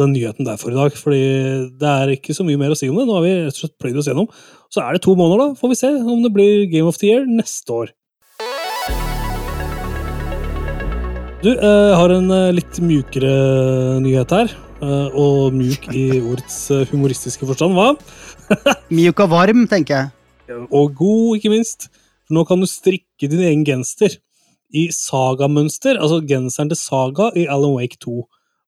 [0.00, 0.94] den nyheten der for i dag.
[0.96, 1.18] fordi
[1.78, 3.04] det er ikke så mye mer å si om det.
[3.04, 4.30] Nå har vi rett og slett pløyd oss gjennom.
[4.72, 5.58] Så er det to måneder, da.
[5.58, 7.92] Får vi se om det blir Game of the Year neste år.
[11.38, 13.32] Du, eh, jeg har en eh, litt mjukere
[14.02, 14.54] nyhet her.
[14.82, 17.76] eh, Og mjuk i ordets eh, humoristiske forstand.
[17.78, 17.92] Hva?
[18.98, 20.14] Mjuk og varm, tenker jeg.
[20.74, 21.88] Og god, ikke minst.
[22.32, 24.16] Nå kan du strikke din egen genser
[24.76, 28.16] i Saga-mønster, altså genseren til Saga i Alan Wake 2.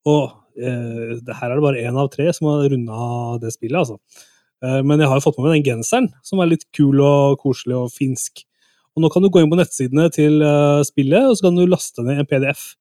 [0.08, 0.22] Og
[0.60, 3.00] eh, det her er det bare én av tre som har runda
[3.42, 3.98] det spillet, altså.
[4.64, 7.40] Eh, men jeg har jo fått med meg den genseren, som er litt kul og
[7.42, 8.44] koselig og finsk.
[9.00, 11.62] Og nå kan du gå inn på nettsidene til eh, spillet, og så kan du
[11.64, 12.74] laste ned en PDF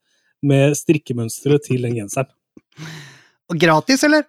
[0.43, 2.27] med strikkemønsteret til den genseren.
[3.47, 4.25] Og gratis, eller?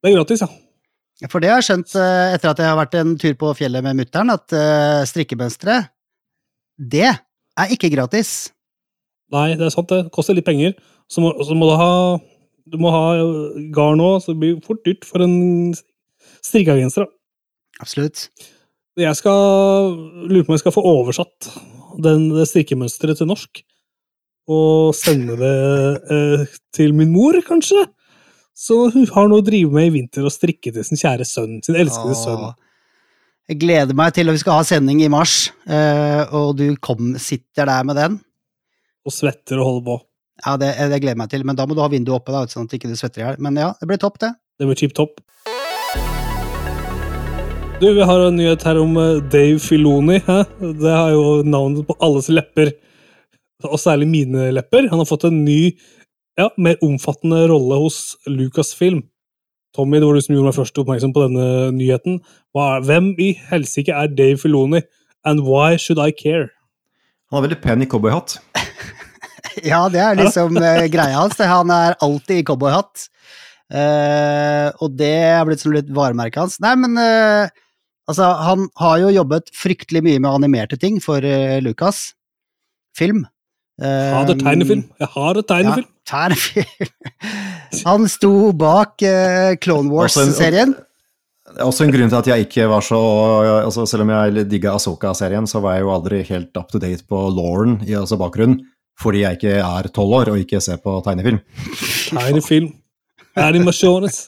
[0.00, 1.28] Det er gratis, ja.
[1.28, 3.84] For det har jeg skjønt eh, etter at jeg har vært en tur på fjellet
[3.84, 5.92] med mutter'n, at uh, strikkemønsteret,
[6.80, 8.32] det er ikke gratis.
[9.34, 10.08] Nei, det er sant, det.
[10.14, 10.78] Koster litt penger.
[11.12, 11.92] Så må, så må du ha
[12.72, 13.04] du må ha
[13.74, 15.74] garn òg, så det blir fort dyrt for en
[16.44, 17.04] strikka genser.
[17.04, 17.18] da.
[17.84, 18.28] Absolutt.
[18.98, 19.94] Jeg skal
[20.26, 21.50] lurer på om jeg skal få oversatt
[22.02, 23.60] den, det strikkemønsteret til norsk.
[24.48, 25.56] Og sende det
[26.14, 27.84] eh, til min mor, kanskje.
[28.58, 31.60] Så hun har noe å drive med i vinter og strikke til sin kjære sønn.
[31.62, 32.48] Sin elskede sønn.
[33.48, 37.14] Jeg gleder meg til at vi skal ha sending i mars, eh, og du kom,
[37.22, 38.18] sitter der med den.
[39.06, 39.96] Og svetter og holder på.
[40.44, 42.44] Ja, det, det gleder jeg meg til, men da må du ha vinduet oppe, da,
[42.50, 43.40] sånn at ikke svetter i hjel.
[43.46, 44.34] Men ja, det blir topp, det.
[44.58, 45.22] Det blir chip topp.
[47.78, 50.16] Du, vi har en nyhet her om eh, Dave Filoni.
[50.26, 50.40] Hæ?
[50.58, 52.72] Det har jo navnet på alles lepper,
[53.62, 54.88] og særlig mine lepper.
[54.90, 55.76] Han har fått en ny,
[56.34, 59.04] ja, mer omfattende rolle hos Lucasfilm.
[59.76, 61.44] Tommy, det var du som gjorde meg først oppmerksom på denne
[61.76, 62.16] nyheten.
[62.50, 64.82] Hva er, hvem i helsike er Dave Filoni,
[65.22, 66.50] and why should I care?
[67.30, 68.40] Han har veldig pen i cowboyhatt.
[69.66, 71.38] Ja, det er liksom eh, greia hans.
[71.38, 73.08] Han er alltid i cowboyhatt.
[73.68, 76.60] Uh, og det er blitt som litt varemerket hans.
[76.62, 77.50] Nei, men eh,
[78.08, 82.08] altså, han har jo jobbet fryktelig mye med animerte ting for uh, Lucas.
[82.98, 83.26] Film.
[83.78, 84.82] Jeg har et tegnefilm.
[84.98, 85.86] Jeg har et tegnefilm.
[85.86, 86.92] Ja, tegnefilm.
[87.86, 90.74] Han sto bak uh, Clone Wars-serien.
[91.48, 92.98] Det er også en grunn til at jeg ikke var så
[93.64, 97.06] altså Selv om jeg digga Asoka-serien, så var jeg jo aldri helt up to date
[97.08, 98.60] på Lauren i altså bakgrunnen.
[98.98, 101.38] Fordi jeg ikke er tolv år og ikke ser på tegnefilm.
[102.10, 102.72] Tegnefilm.
[103.38, 104.26] Animasjones.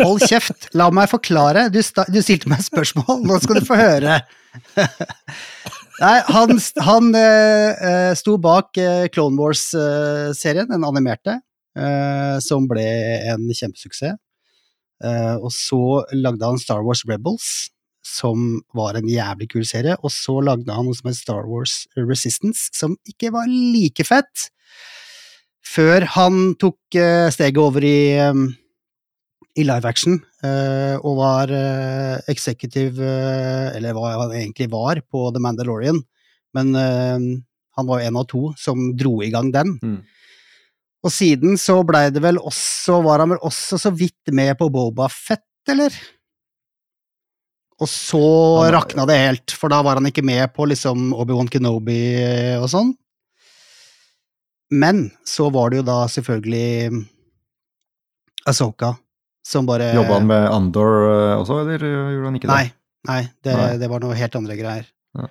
[0.00, 1.68] Hold kjeft, la meg forklare.
[1.72, 4.20] Du, du stilte meg spørsmål, nå skal du få høre.
[5.96, 11.38] Nei, han, han eh, eh, sto bak eh, Clone Wars-serien, den animerte,
[11.78, 12.84] eh, som ble
[13.32, 14.18] en kjempesuksess.
[15.04, 15.80] Eh, og så
[16.16, 17.70] lagde han Star Wars Rebels,
[18.06, 21.82] som var en jævlig kul serie, og så lagde han noe som het Star Wars
[21.96, 24.50] Resistance, som ikke var like fett,
[25.66, 27.98] før han tok eh, steget over i,
[29.56, 35.30] i live action, eh, og var eh, executive, eh, eller hva han egentlig var, på
[35.32, 36.02] The Mandalorian,
[36.56, 39.74] men han var jo en av to som dro i gang den.
[39.84, 39.98] Mm.
[41.04, 44.70] Og siden så blei det vel også Var han vel også så vidt med på
[44.72, 45.92] Boba Fett, eller?
[47.76, 48.22] Og så
[48.62, 52.70] var- rakna det helt, for da var han ikke med på liksom Obi-Wan Kenobi og
[52.72, 52.94] sånn.
[54.72, 57.04] Men så var det jo da selvfølgelig
[58.48, 58.96] Asoka
[59.46, 62.54] som bare Jobba han med Andor eh, også, eller gjorde han ikke det?
[62.56, 62.66] Nei,
[63.10, 63.68] nei, det, Nei.
[63.82, 64.88] det var noe helt andre greier.
[65.16, 65.28] Ja.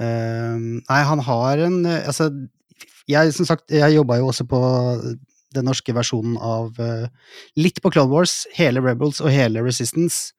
[0.00, 2.28] Uh, nei, han har en eh, Altså,
[3.10, 4.60] jeg som sagt, jeg jobba jo også på
[5.56, 7.08] den norske versjonen av uh,
[7.58, 10.30] Litt på Clone Wars, hele Rebels og hele Resistance.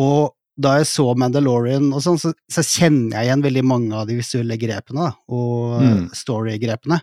[0.00, 4.06] Og da jeg så Mandalorian og sånn, så, så kjenner jeg igjen veldig mange av
[4.08, 6.06] de visuelle grepene, da, og Mm.
[6.16, 6.96] story-grepene.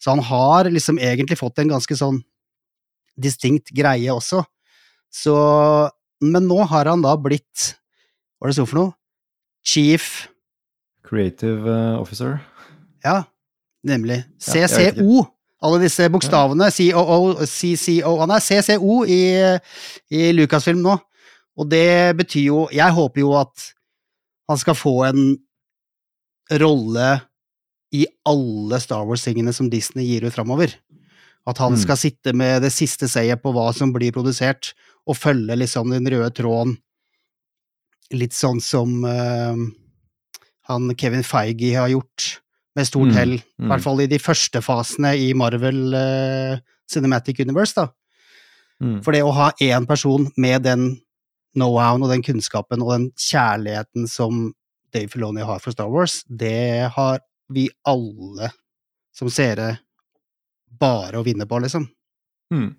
[0.00, 2.22] Så han har liksom egentlig fått en ganske sånn
[3.20, 4.40] distinkt greie også.
[5.14, 5.34] Så
[6.24, 7.74] Men nå har han da blitt
[8.40, 8.94] Hva er det sto for noe?
[9.64, 10.08] Chief
[11.04, 12.38] Creative eh, Officer.
[13.04, 13.18] Ja,
[13.84, 14.22] nemlig.
[14.40, 15.22] CCO.
[15.64, 16.70] Alle disse bokstavene.
[16.72, 19.20] COO, CCO Han er CCO i,
[20.16, 20.96] i Lucasfilm nå.
[21.60, 23.68] Og det betyr jo Jeg håper jo at
[24.50, 25.20] han skal få en
[26.60, 27.10] rolle
[27.94, 30.74] i alle Star Wars-tingene som Disney gir ut framover.
[31.46, 31.80] At han Mm.
[31.80, 34.74] skal sitte med det siste seiet på hva som blir produsert,
[35.04, 36.76] og følge liksom den røde tråden.
[38.14, 39.56] Litt sånn som uh,
[40.68, 42.40] han Kevin Feige har gjort,
[42.74, 43.34] med stort Mm, hell.
[43.38, 43.68] I mm.
[43.70, 46.56] hvert fall i de første fasene i Marvel uh,
[46.90, 47.88] Cinematic Universe, da.
[48.82, 48.98] Mm.
[49.04, 50.88] For det å ha én person med den
[51.54, 54.48] know-howen og den kunnskapen og den kjærligheten som
[54.94, 57.22] Dave Filoni har for Star Wars, det har
[57.54, 58.50] vi alle
[59.14, 59.76] som seere
[60.66, 61.86] bare å vinne på, liksom.
[62.54, 62.72] Mm.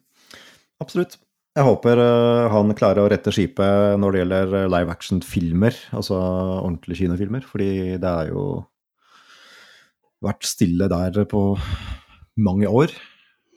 [0.83, 1.15] Absolutt.
[1.55, 6.17] Jeg håper eh, han klarer å rette skipet når det gjelder eh, live action-filmer, altså
[6.19, 7.69] ordentlige kinofilmer, fordi
[8.01, 8.43] det er jo
[10.25, 11.43] vært stille der på
[12.43, 12.91] mange år.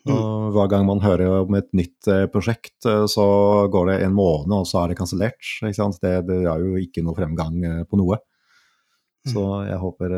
[0.08, 3.26] Og hver gang man hører om et nytt eh, prosjekt, så
[3.74, 5.42] går det en måned, og så er det kansellert.
[5.66, 7.58] Det, det er jo ikke noe fremgang
[7.90, 8.22] på noe.
[9.26, 10.14] Så jeg håper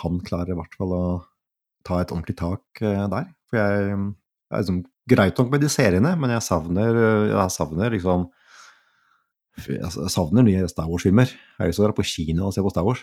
[0.00, 1.04] han klarer i hvert fall å
[1.84, 3.26] ta et ordentlig tak der.
[3.50, 3.96] For jeg
[4.52, 8.30] jeg liksom greit nok med de seriene, men jeg savner, eh, jeg savner liksom
[9.68, 11.28] Jeg savner nye Star Wars-filmer.
[11.28, 13.02] Jeg har lyst til å dra på kino og se på Star Wars.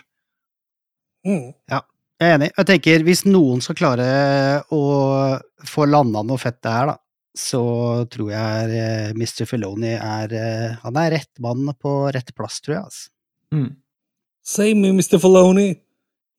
[1.22, 1.52] Mm.
[1.70, 1.78] Jeg
[2.26, 2.48] er enig.
[2.56, 4.08] Jeg tenker, hvis noen skal klare
[4.74, 4.80] å
[5.62, 6.96] få landa noe fett der, da,
[7.38, 7.62] så
[8.10, 9.46] tror jeg eh, Mr.
[9.46, 13.10] Filoni er eh, Han er rett mann på rett plass, tror jeg, altså.
[13.54, 13.70] Mm.
[14.42, 15.20] Save me, Mr.
[15.22, 15.68] Filoni.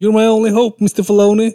[0.01, 1.05] You're my only hope, Mr.
[1.07, 1.53] Filoni.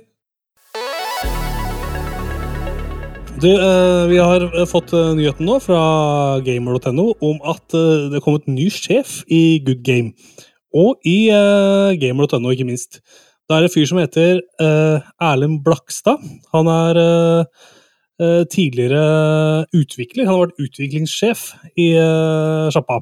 [3.37, 5.81] Du, eh, vi har eh, fått eh, nyheten nå fra
[6.41, 10.15] gamer.no om at det er kommet ny sjef i Good Game.
[10.73, 11.29] Og i
[12.01, 13.03] gamer.no, ikke minst.
[13.45, 16.25] Det er en fyr som heter Erlend Blakstad.
[16.53, 16.99] Han er
[18.53, 19.05] tidligere
[19.73, 20.27] utvikler.
[20.27, 21.47] Han har vært utviklingssjef
[21.81, 21.87] i
[22.75, 22.99] sjappa.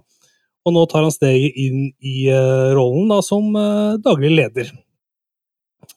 [0.62, 2.28] Og nå tar han steget inn i
[2.76, 3.50] rollen da, som
[4.04, 4.70] daglig leder.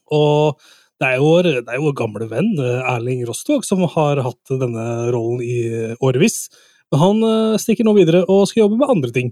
[0.10, 0.58] Og
[0.98, 4.86] det er jo det er jo gamle venn eh, Erling Rostvåg som har hatt denne
[5.14, 5.60] rollen i
[6.02, 6.48] årevis.
[6.92, 9.30] Men han eh, stikker nå videre og skal jobbe med andre ting.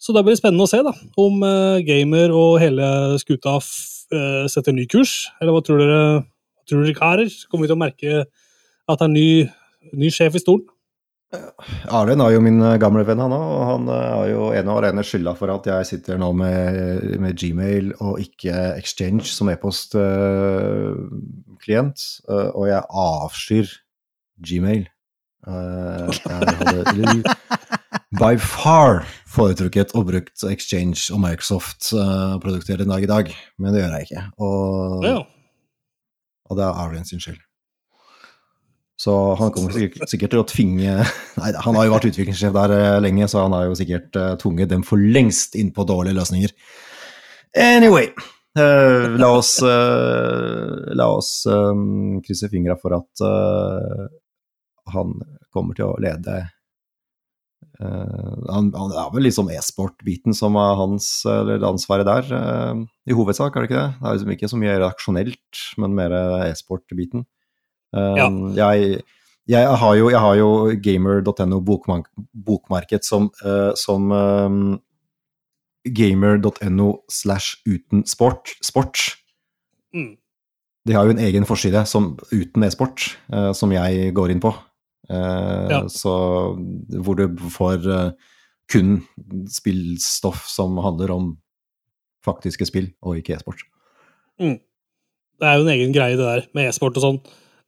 [0.00, 3.58] Så da blir det spennende å se da, om eh, gamer og hele skuta
[4.50, 5.30] setter ny kurs.
[5.38, 6.04] Eller hva tror dere,
[6.66, 7.28] tror dere karer?
[7.46, 8.14] Kommer vi til å merke
[8.90, 9.28] at det er ny,
[9.94, 10.66] ny sjef i stolen?
[11.30, 14.70] Arlen er jo min eh, gamle venn, han òg, og han eh, har jo en
[14.72, 19.48] og alene skylda for at jeg sitter nå med, med Gmail og ikke Exchange som
[19.52, 21.98] e-postklient,
[22.30, 23.66] og jeg avskyr
[24.42, 24.84] Gmail.
[25.46, 27.22] Eh, jeg hadde
[28.20, 33.26] by far foretrukket og brukt Exchange og Microsoft-produkter en dag i dag,
[33.58, 34.22] men det gjør jeg ikke.
[34.42, 35.04] Og,
[36.50, 37.40] og det er Arlen sin skyld.
[39.00, 40.98] Så han kommer sikkert, til å tvinge
[41.40, 44.34] Nei, han har jo vært utviklingssjef der eh, lenge, så han har jo sikkert uh,
[44.40, 46.52] tvunget dem for lengst inn på dårlige løsninger.
[47.56, 48.10] Anyway,
[48.60, 54.04] uh, la oss, uh, la oss um, krysse fingra for at uh,
[54.94, 55.16] han
[55.54, 56.36] kommer til å lede
[57.80, 63.16] eh, han, han er vel liksom e-sport-biten som er hans eller ansvaret der, eh, i
[63.16, 63.90] hovedsak, er det ikke det?
[63.98, 66.16] Det er liksom ikke så mye reaksjonelt, men mer
[66.48, 67.26] e-sport-biten.
[67.92, 68.26] Ja.
[68.28, 69.00] Um, jeg,
[69.50, 70.50] jeg, har jo, jo
[70.82, 72.06] gamer.no bokmark,
[72.46, 74.78] bokmarked som, uh, som um,
[75.84, 78.54] gamer.no slash uten sport.
[78.62, 79.02] sport.
[79.94, 80.14] Mm.
[80.86, 84.54] De har jo en egen forside som, uten e-sport, uh, som jeg går inn på.
[85.10, 85.84] Uh, Ja.
[85.90, 86.12] Så
[87.02, 88.14] hvor du får
[88.70, 89.00] kun
[89.50, 91.30] spillstoff som handler om
[92.22, 93.64] faktiske spill, og ikke e-sport.
[94.38, 97.20] Det er jo en egen greie, det der med e-sport og sånn.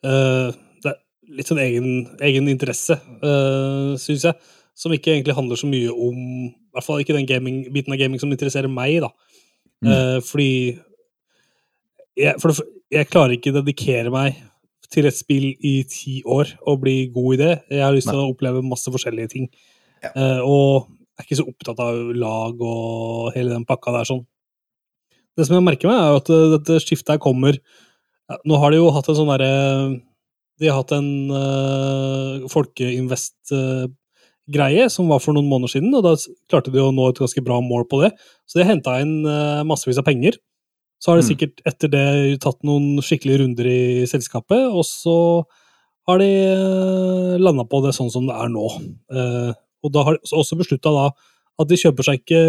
[0.02, 0.98] Eh, det er
[1.38, 1.88] litt sånn egen,
[2.24, 4.52] egen interesse, uh, syns jeg.
[4.78, 6.16] Som ikke egentlig handler så mye om
[6.48, 9.10] I hvert fall ikke den gaming, biten av gaming som interesserer meg, da.
[9.82, 10.78] Eh, fordi
[12.16, 14.38] jeg, for det, jeg klarer ikke dedikere meg
[14.92, 17.52] til et spill i ti år og bli god i det.
[17.72, 19.48] Jeg har lyst til å oppleve masse forskjellige ting.
[20.02, 20.12] Ja.
[20.16, 24.24] Uh, og er ikke så opptatt av lag og hele den pakka der sånn.
[25.36, 27.56] Det som jeg merker meg, er at eh, dette skiftet her kommer
[28.32, 29.52] ja, Nå har de jo hatt en sånn derre
[30.60, 36.12] De har hatt en uh, Folkeinvest-greie som var for noen måneder siden, og da
[36.50, 38.10] klarte de å nå et ganske bra mål på det.
[38.46, 40.34] Så de henta inn uh, massevis av penger.
[41.02, 41.30] Så har de Mm.
[41.32, 42.06] sikkert etter det
[42.44, 45.16] tatt noen skikkelige runder i selskapet, og så
[46.06, 48.66] har de uh, landa på det sånn som det er nå.
[49.10, 49.50] Eh,
[49.82, 51.06] og da har de også beslutta da
[51.58, 52.42] at de kjøper seg ikke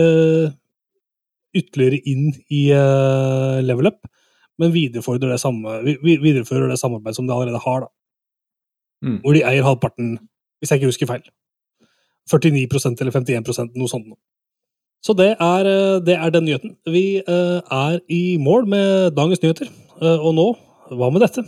[1.58, 4.00] ytterligere inn i eh, level up,
[4.60, 7.88] men viderefører det, samme, vi- vi- viderefører det samarbeidet som de allerede har, da.
[9.04, 9.18] Mm.
[9.24, 10.18] Hvor de eier halvparten,
[10.62, 11.24] hvis jeg ikke husker feil.
[12.30, 14.14] 49% eller 51% noe sånt.
[15.04, 16.78] Så det er, eh, det er den nyheten.
[16.88, 19.68] Vi eh, er i mål med dagens nyheter.
[20.02, 20.46] Eh, og nå,
[20.92, 21.44] hva med dette?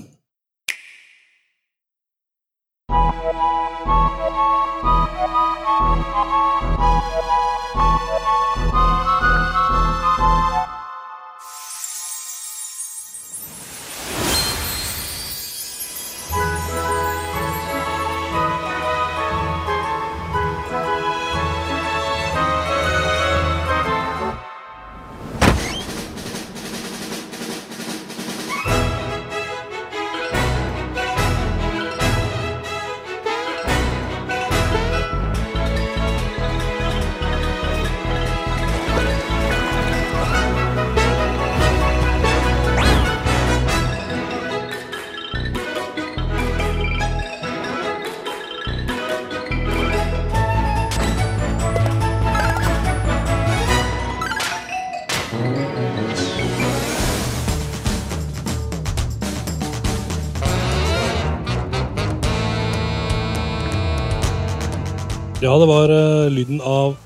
[65.55, 66.97] Ja, det var uh, lyden av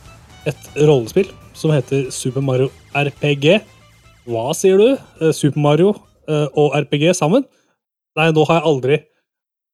[0.50, 3.60] et rollespill som heter Super Mario RPG.
[4.26, 4.88] Hva sier du?
[5.22, 5.92] Uh, Super Mario
[6.26, 7.46] uh, og RPG sammen?
[8.18, 8.98] Nei, nå har jeg aldri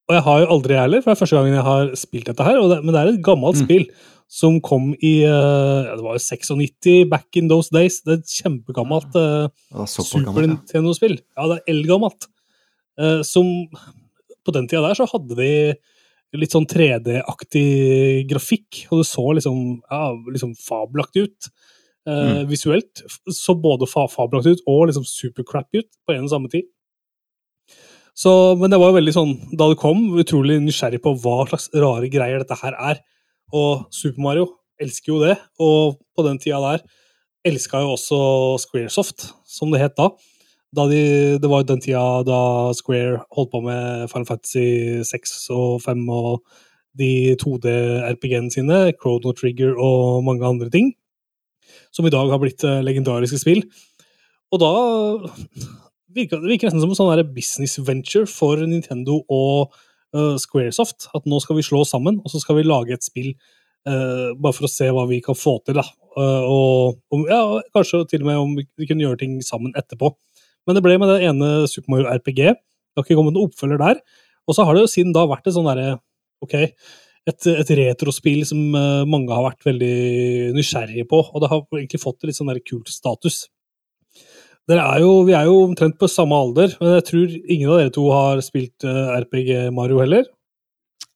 [0.10, 2.50] Og jeg har jo aldri heller, for det er første gangen jeg har spilt dette
[2.50, 2.60] her.
[2.74, 3.64] Det, men det er et gammelt Mm.
[3.64, 3.88] spill
[4.42, 8.02] som kom i ja, Det var jo 96 back in those days.
[8.04, 10.28] Det er et kjempegammelt uh, Super.
[10.36, 11.22] Nintendo-spill.
[11.40, 12.28] Ja, det er eldgammelt.
[13.24, 13.70] Som
[14.44, 15.52] På den tida der så hadde de
[16.40, 19.60] litt sånn 3D-aktig grafikk, og det så liksom,
[19.90, 21.50] ja, liksom fabelaktig ut.
[22.06, 23.02] Eh, Visuelt.
[23.34, 26.70] Så både fa fabelaktig ut og liksom supercrappy ut på en og samme tid.
[28.16, 31.68] Så, men det var jo veldig sånn, da det kom, utrolig nysgjerrig på hva slags
[31.76, 33.02] rare greier dette her er.
[33.56, 34.46] Og Super Mario
[34.82, 36.86] elsker jo det, og på den tida der
[37.46, 38.20] elska jo også
[38.64, 40.10] Squaresoft, som det het da.
[40.76, 41.02] Da de,
[41.42, 42.40] det var jo den tida da
[42.76, 46.46] Square holdt på med Final Fantasy 6 og 5 og
[47.00, 50.94] de 2D-RPG-ene sine, Chrono Trigger og mange andre ting,
[51.92, 53.66] som i dag har blitt eh, legendariske spill.
[54.54, 54.72] Og da
[56.16, 59.76] virker det virker nesten som en sånn business venture for Nintendo og
[60.16, 61.10] uh, Squaresoft.
[61.18, 63.34] At nå skal vi slå oss sammen, og så skal vi lage et spill
[63.90, 65.82] uh, bare for å se hva vi kan få til.
[65.82, 65.88] da.
[66.16, 67.42] Uh, og om, ja,
[67.76, 70.14] kanskje til og med om vi kunne gjøre ting sammen etterpå.
[70.66, 72.42] Men det ble med det ene Super Mario RPG.
[72.52, 74.00] Det har ikke kommet noen oppfølger der.
[74.46, 75.98] Og så har det jo siden da vært et sånn derre
[76.44, 76.54] Ok,
[77.26, 82.02] et, et retrospill som eh, mange har vært veldig nysgjerrige på, og det har egentlig
[82.04, 83.46] fått litt sånn der kult status.
[84.70, 87.80] Dere er jo, vi er jo omtrent på samme alder, men jeg tror ingen av
[87.82, 90.28] dere to har spilt eh, RPG Mario heller.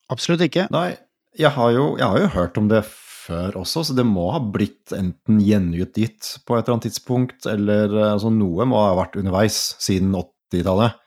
[0.10, 0.66] Absolutt ikke.
[0.74, 0.96] Nei,
[1.38, 2.84] jeg har, jo, jeg har jo hørt om det
[3.30, 7.94] før også, så det må ha blitt enten gjenutgitt på et eller annet tidspunkt, eller
[7.94, 10.98] eh, altså, noe må ha vært underveis siden 80-tallet.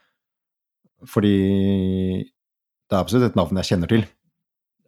[1.11, 1.37] Fordi
[2.23, 4.07] det er absolutt et navn jeg kjenner til.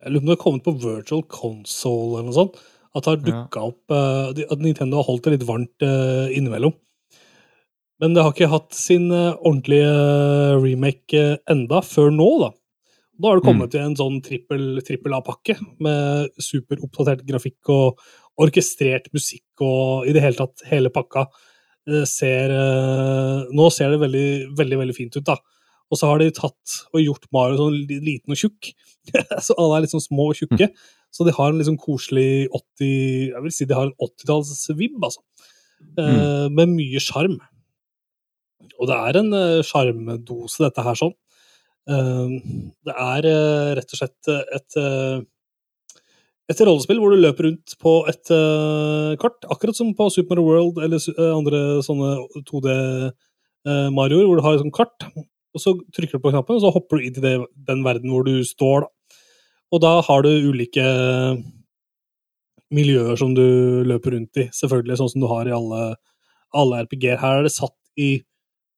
[0.04, 2.58] Jeg lurer på om det har kommet på Virtual Console eller noe sånt.
[2.94, 6.76] At dukka opp eh, At Nintendo har holdt det litt varmt eh, innimellom.
[8.02, 9.90] Men det har ikke hatt sin ordentlige
[10.60, 12.48] remake enda, før nå, da.
[13.14, 18.00] Nå har det kommet til en sånn trippel, A-pakke med superoppdatert grafikk og,
[18.42, 21.28] orkestrert musikk og i det hele tatt hele pakka.
[22.08, 25.36] Ser eh, Nå ser det veldig, veldig, veldig fint ut, da.
[25.92, 28.72] Og så har de tatt og gjort Mario sånn liten og tjukk.
[29.46, 30.70] så alle er litt sånn små og tjukke.
[31.14, 34.96] Så de har en litt sånn koselig 80 Jeg vil si de har en 80-tallsvibb,
[34.98, 35.22] altså.
[36.00, 37.36] Eh, Med mye sjarm.
[38.80, 41.14] Og det er en eh, sjarmdose, dette her, sånn.
[41.84, 42.28] Eh,
[42.84, 45.22] Det er eh, rett og slett eh, et eh,
[46.52, 48.28] et rollespill hvor du løper rundt på et
[49.16, 51.00] kart, akkurat som på Super Mario World eller
[51.32, 52.10] andre sånne
[52.50, 56.72] 2D-Marioer, hvor du har et sånt kart, og så trykker du på knappen, og så
[56.74, 57.32] hopper du inn i det,
[57.70, 58.84] den verden hvor du står.
[58.84, 59.16] Da.
[59.72, 60.84] Og da har du ulike
[62.76, 63.46] miljøer som du
[63.88, 65.82] løper rundt i, selvfølgelig, sånn som du har i alle,
[66.52, 67.22] alle RPG-er.
[67.24, 68.18] Her er det satt i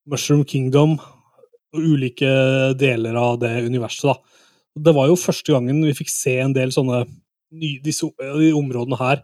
[0.07, 1.01] Mushroom Kingdom
[1.79, 2.29] ulike
[2.79, 4.09] deler av det universet.
[4.09, 4.17] da.
[4.87, 7.05] Det var jo første gangen vi fikk se en del sånne
[7.83, 9.23] disse, de områdene her.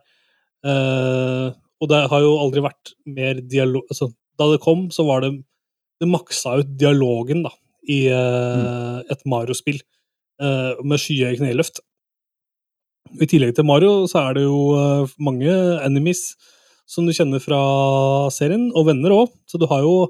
[0.64, 1.50] Eh,
[1.84, 4.08] og det har jo aldri vært mer dialog altså,
[4.40, 5.34] Da det kom, så var det
[6.00, 7.52] Det maksa ut dialogen da,
[7.84, 9.82] i eh, et Mario-spill
[10.42, 11.82] eh, med skyhøye kneløft.
[13.22, 15.54] I tillegg til Mario så er det jo eh, mange
[15.86, 16.34] enemies
[16.90, 17.60] som du kjenner fra
[18.34, 19.32] serien, og venner òg.
[19.48, 20.10] Så du har jo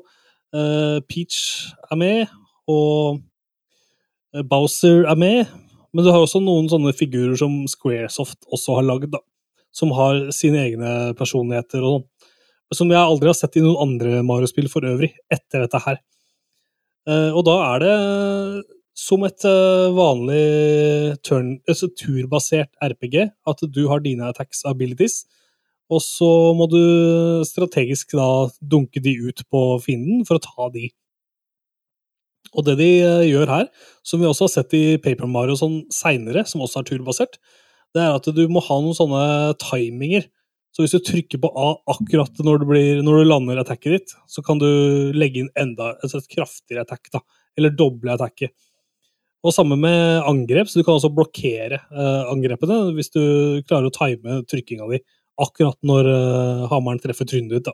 [1.10, 2.34] Peach er med,
[2.70, 3.20] og
[4.36, 5.52] eh, Bowser er med.
[5.94, 9.22] Men du har også noen sånne figurer som Squaresoft også har lagd, da.
[9.74, 12.10] Som har sine egne personligheter og sånn.
[12.74, 16.00] Som jeg aldri har sett i noen andre Mario-spill for øvrig, etter dette her.
[17.06, 17.98] Eh, og da er det
[18.98, 23.18] som et eh, vanlig turn, altså turbasert RPG,
[23.50, 25.24] at du har dine attacks abilities,
[25.94, 26.28] og så
[26.58, 26.82] må du
[27.48, 28.28] strategisk da
[28.60, 30.90] dunke de ut på fienden for å ta de.
[32.54, 33.68] Og det de eh, gjør her,
[34.06, 37.40] som vi også har sett i Paper Mario sånn seinere, som også er turbasert,
[37.94, 39.24] det er at du må ha noen sånne
[39.62, 40.28] timinger.
[40.74, 44.14] Så hvis du trykker på A akkurat når du, blir, når du lander attacket ditt,
[44.30, 44.68] så kan du
[45.14, 47.22] legge inn enda altså et kraftigere attack, da.
[47.58, 48.54] Eller doble attacket.
[49.44, 53.22] Og samme med angrep, så du kan også blokkere eh, angrepene hvis du
[53.68, 55.02] klarer å time trykkinga di
[55.42, 57.74] akkurat når uh, hammeren treffer trynet ditt, da.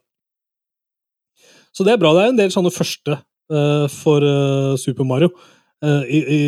[1.76, 2.14] Så det er bra.
[2.16, 5.34] Det er en del sånne første uh, for uh, Super Mario
[5.80, 6.40] i, i,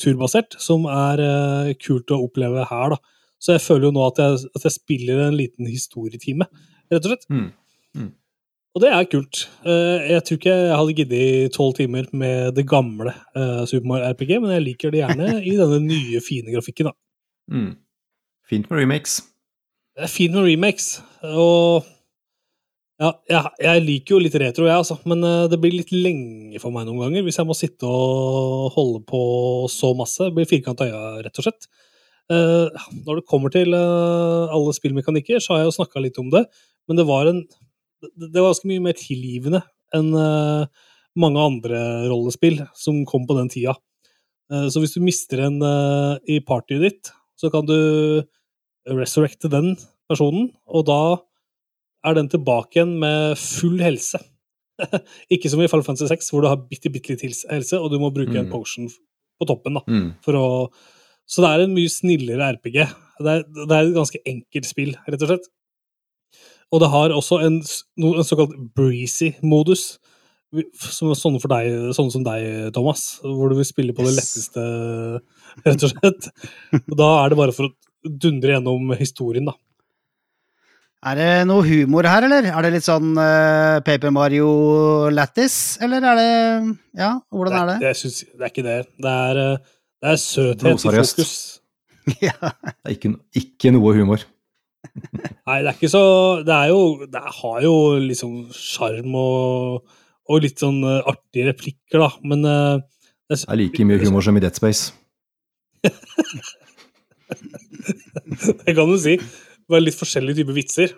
[0.00, 1.20] turbasert, som er
[1.76, 2.96] kult å oppleve her, da.
[3.36, 6.46] Så jeg føler jo nå at jeg, at jeg spiller en liten historietime,
[6.88, 7.26] rett og slett.
[7.28, 7.50] Mm.
[8.00, 8.06] Mm.
[8.72, 9.42] Og det er kult.
[9.68, 13.12] Jeg tror ikke jeg hadde giddet tolv timer med det gamle
[13.68, 16.88] Super Mario RPG, men jeg liker det gjerne i denne nye, fine grafikken.
[16.88, 16.96] da.
[17.52, 17.74] Mm.
[18.48, 19.20] Fint med remakes.
[19.92, 20.86] Det er fint med remakes,
[21.28, 21.84] og
[23.02, 26.60] ja, jeg, jeg liker jo litt retro, jeg, altså, men eh, det blir litt lenge
[26.62, 29.22] for meg noen ganger hvis jeg må sitte og holde på
[29.72, 30.22] så masse.
[30.22, 31.68] Det blir firkanta øya, rett og slett.
[32.30, 32.70] Uh,
[33.02, 36.46] når det kommer til uh, alle spillmekanikker, så har jeg jo snakka litt om det,
[36.88, 37.42] men det var en
[38.00, 39.60] det var ganske mye mer tilgivende
[39.94, 40.64] enn uh,
[41.20, 43.74] mange andre rollespill som kom på den tida.
[44.72, 45.58] Så hvis du mister en
[46.28, 47.76] i partyet ditt, så kan du
[48.88, 49.74] resurrecte den
[50.10, 51.00] personen, og da
[52.04, 54.18] er den tilbake igjen med full helse.
[55.32, 57.98] Ikke som i Final Fantasy 6, hvor du har bitte, bitte litt helse, og du
[58.02, 58.52] må bruke en Mm.
[58.52, 58.88] potion
[59.40, 59.74] på toppen.
[59.78, 60.14] da, Mm.
[60.24, 60.46] for å...
[61.28, 62.78] Så det er en mye snillere RPG.
[63.22, 65.46] Det er, det er et ganske enkelt spill, rett og slett.
[66.72, 69.98] Og det har også en, en såkalt breezy modus.
[70.74, 74.16] Som er sånne, for deg, sånne som deg, Thomas, hvor du vil spille på det
[74.18, 74.64] letteste,
[75.64, 76.28] rett og slett.
[76.90, 77.72] Og da er det bare for å
[78.04, 79.56] dundre gjennom historien, da.
[81.02, 82.46] Er det noe humor her, eller?
[82.46, 84.50] Er det litt sånn uh, Paper Mario
[85.10, 86.34] Lattis, eller er det
[86.94, 87.78] Ja, hvordan er det?
[87.88, 88.76] Jeg synes, det er ikke det.
[89.02, 91.32] Det er, eh, det er søthet i fokus.
[92.28, 92.36] ja.
[92.38, 94.22] Det er ikke, ikke noe humor.
[95.48, 96.06] Nei, det er ikke så
[96.42, 99.92] Det er jo Det har jo liksom sjarm og,
[100.26, 102.56] og litt sånn eh, artige replikker, da, men det
[103.30, 104.92] Det er like mye humor som i Dead Space.
[108.64, 109.16] Det kan du si.
[109.70, 110.94] Bare litt forskjellige typer vitser.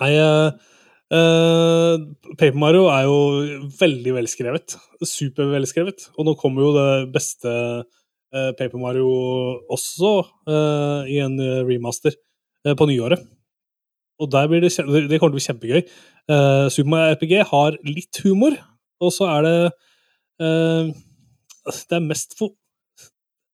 [0.00, 1.96] Nei, uh,
[2.36, 4.76] Paper Mario er jo veldig velskrevet.
[5.02, 6.10] Supervelskrevet.
[6.16, 9.08] Og nå kommer jo det beste uh, Paper Mario
[9.72, 10.18] også
[10.50, 12.16] uh, i en remaster
[12.66, 13.22] på nyåret.
[14.18, 15.82] Og der blir det, det kommer til å bli kjempegøy.
[16.26, 18.56] Uh, Mario RPG har litt humor,
[18.98, 19.58] og så er det
[20.36, 22.52] Det er mest for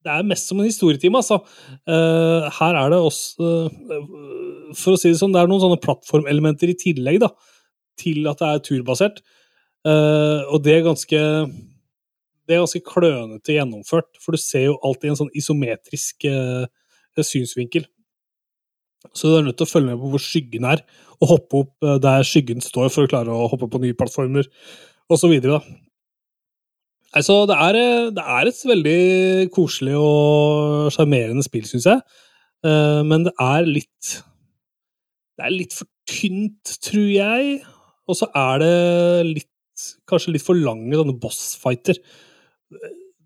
[0.03, 1.41] det er mest som en historietime, altså.
[1.87, 4.07] Uh, her er det også uh,
[4.77, 7.31] For å si det sånn, det er noen sånne plattformelementer i tillegg, da,
[8.01, 9.23] til at det er turbasert.
[9.87, 11.21] Uh, og det er ganske
[12.43, 16.27] Det er ganske klønete gjennomført, for du ser jo alltid en sånn isometrisk
[17.23, 17.85] synsvinkel.
[19.15, 20.83] Så du er nødt til å følge med på hvor skyggen er,
[21.21, 24.49] og hoppe opp der skyggen står for å klare å hoppe på nye plattformer,
[25.13, 25.37] osv.
[27.13, 32.01] Altså, det er, eh, det er et veldig koselig og sjarmerende spill, syns jeg.
[32.65, 34.23] Eh, Men det er litt
[35.37, 37.63] Det er litt for tynt, tror jeg.
[38.09, 39.49] Og så er det litt
[40.07, 41.97] Kanskje litt for lange sånne bossfighter.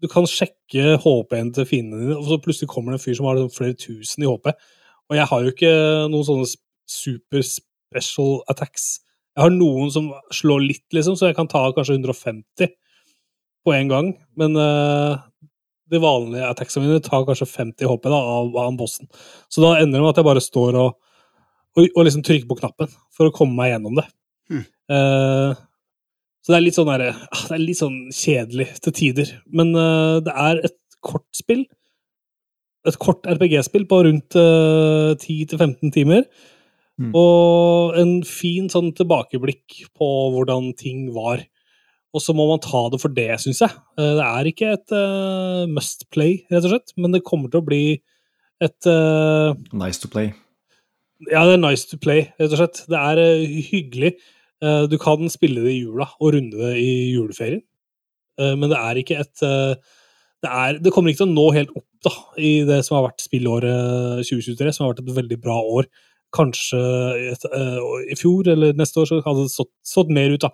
[0.00, 3.26] Du kan sjekke HP-en til fiendene dine, og så plutselig kommer det en fyr som
[3.26, 4.52] har flere tusen i HP.
[5.10, 5.72] Og jeg har jo ikke
[6.08, 6.48] noen sånne
[6.88, 9.00] super special attacks.
[9.36, 12.72] Jeg har noen som slår litt, liksom, så jeg kan ta kanskje 150
[13.66, 14.12] på en gang.
[14.38, 15.18] Men uh,
[15.90, 19.10] de vanlige attacksene mine tar kanskje 50 HP da, av, av bossen.
[19.52, 20.96] Så da ender det med at jeg bare står og,
[21.76, 24.06] og, og liksom trykker på knappen for å komme meg gjennom det.
[24.50, 24.66] Hmm.
[24.90, 25.66] Uh,
[26.46, 29.30] så det er litt sånn der, ah, det er litt sånn kjedelig til tider.
[29.50, 31.64] Men uh, det er et kort spill.
[32.86, 36.22] Et kort RPG-spill på rundt uh, 10-15 timer.
[37.02, 37.10] Mm.
[37.18, 41.42] Og en fin sånn tilbakeblikk på hvordan ting var.
[42.16, 43.76] Og så må man ta det for det, syns jeg.
[44.00, 47.60] Eh, Det er ikke et uh, must play, rett og slett, men det kommer til
[47.60, 47.84] å bli
[48.64, 50.32] et uh, Nice to play.
[51.28, 52.82] Ja, det er nice to play, rett og slett.
[52.88, 54.16] Det er uh, hyggelig.
[54.88, 57.60] Du kan spille det i jula og runde det i juleferien,
[58.40, 61.84] men det er ikke et det, er, det kommer ikke til å nå helt opp
[62.06, 65.90] da, i det som har vært spillåret 2023, som har vært et veldig bra år.
[66.34, 66.80] Kanskje
[67.34, 67.44] et,
[68.08, 70.50] i fjor eller neste år så hadde det stått, stått mer ut, da.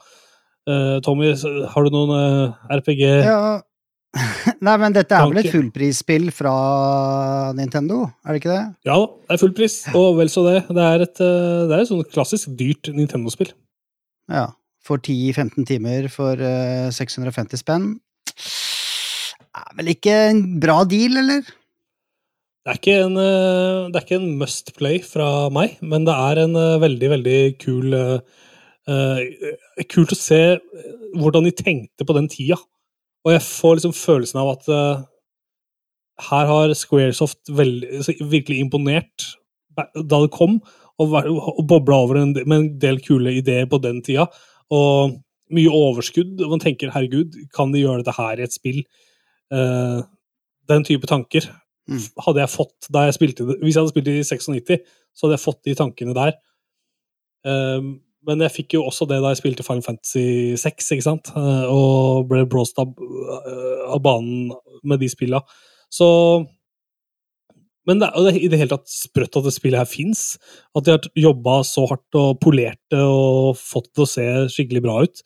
[0.71, 3.61] Eh, Tommy, har du noen eh, RPG Ja.
[4.63, 6.53] Nei, men dette er vel et fullprisspill fra
[7.57, 8.65] Nintendo, er det ikke det?
[8.87, 10.59] Ja da, det er fullpris, og vel så det.
[10.69, 13.55] Det er et, eh, det er et sånn klassisk dyrt Nintendo-spill.
[14.31, 14.51] Ja.
[14.85, 17.89] For 10-15 timer for eh, 650 spenn.
[19.53, 21.43] Er vel ikke en bra deal, eller?
[22.63, 26.45] Det er ikke en, det er ikke en must play fra meg, men det er
[26.45, 26.55] en
[26.85, 28.43] veldig, veldig kul eh,
[29.93, 32.59] Kult å se eh, hvordan de tenkte på den tida.
[33.23, 35.03] Og jeg får liksom følelsen av at eh,
[36.29, 39.29] her har Squaresoft altså, virkelig imponert
[39.73, 40.59] da det kom,
[41.01, 44.27] og, og bobla over en, med en del kule ideer på den tida.
[44.73, 45.17] Og
[45.53, 46.37] mye overskudd.
[46.41, 48.83] Og man tenker herregud, kan de gjøre dette her i et spill?
[49.53, 50.05] Uh,
[50.71, 51.49] den type tanker
[51.91, 51.99] Mm.
[52.25, 53.59] hadde jeg fått da jeg spilte det.
[53.63, 56.37] Hvis jeg hadde spilt i 96, så hadde jeg fått de tankene der.
[57.43, 57.89] Um,
[58.29, 61.31] men jeg fikk jo også det da jeg spilte Final Fantasy 6, ikke sant?
[61.37, 64.53] Eh, og ble blåst av, eh, av banen
[64.87, 65.43] med de spilla.
[65.93, 66.09] Så
[67.83, 70.37] Men det er i det hele tatt sprøtt at det spillet her fins.
[70.71, 74.27] At de har jobba så hardt og polert det og fått det til å se
[74.55, 75.23] skikkelig bra ut.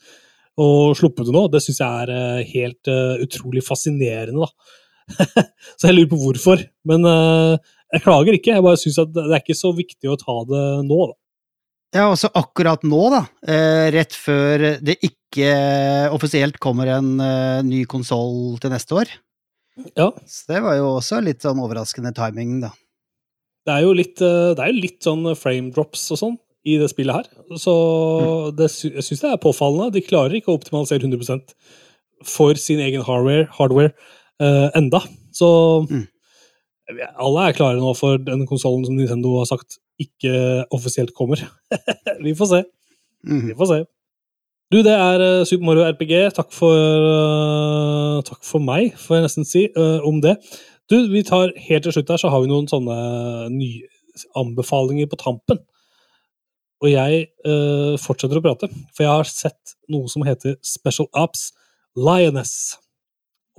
[0.57, 4.49] Og sluppet det nå, det syns jeg er eh, helt uh, utrolig fascinerende, da.
[5.77, 6.65] så jeg lurer på hvorfor.
[6.89, 7.61] Men uh,
[7.93, 8.55] jeg klager ikke.
[8.57, 11.17] Jeg bare syns at det er ikke så viktig å ta det nå, da.
[11.97, 15.47] Ja, også akkurat nå, da, eh, rett før det ikke
[16.15, 19.13] offisielt kommer en eh, ny konsoll til neste år.
[19.97, 22.71] Ja, Så det var jo også litt sånn overraskende timing, da.
[23.67, 26.37] det er jo litt, eh, det er litt sånn frame drops og sånn
[26.67, 27.57] i det spillet her.
[27.61, 27.73] Så
[28.57, 29.93] det, jeg syns det er påfallende.
[29.95, 31.55] De klarer ikke å optimalisere 100%
[32.27, 33.93] for sin egen hardware, hardware
[34.43, 35.01] eh, enda.
[35.33, 35.49] Så
[35.87, 36.07] Mm.
[37.19, 41.41] alle er klare nå for den konsollen som Nintendo har sagt ikke offisielt kommer.
[42.25, 42.65] Vi får se.
[43.27, 43.47] Mhm.
[43.51, 43.85] Vi får se.
[44.75, 46.15] Du, det er eh, Super Mario RPG.
[46.35, 50.35] Takk for, uh, takk for meg, får jeg nesten si, uh, om det.
[50.91, 52.97] Du, vi tar helt til slutt her, så har vi noen sånne
[53.55, 53.87] nye
[54.39, 55.61] anbefalinger på tampen.
[56.83, 61.53] Og jeg uh, fortsetter å prate, for jeg har sett noe som heter Special Ops
[61.95, 62.75] Lioness.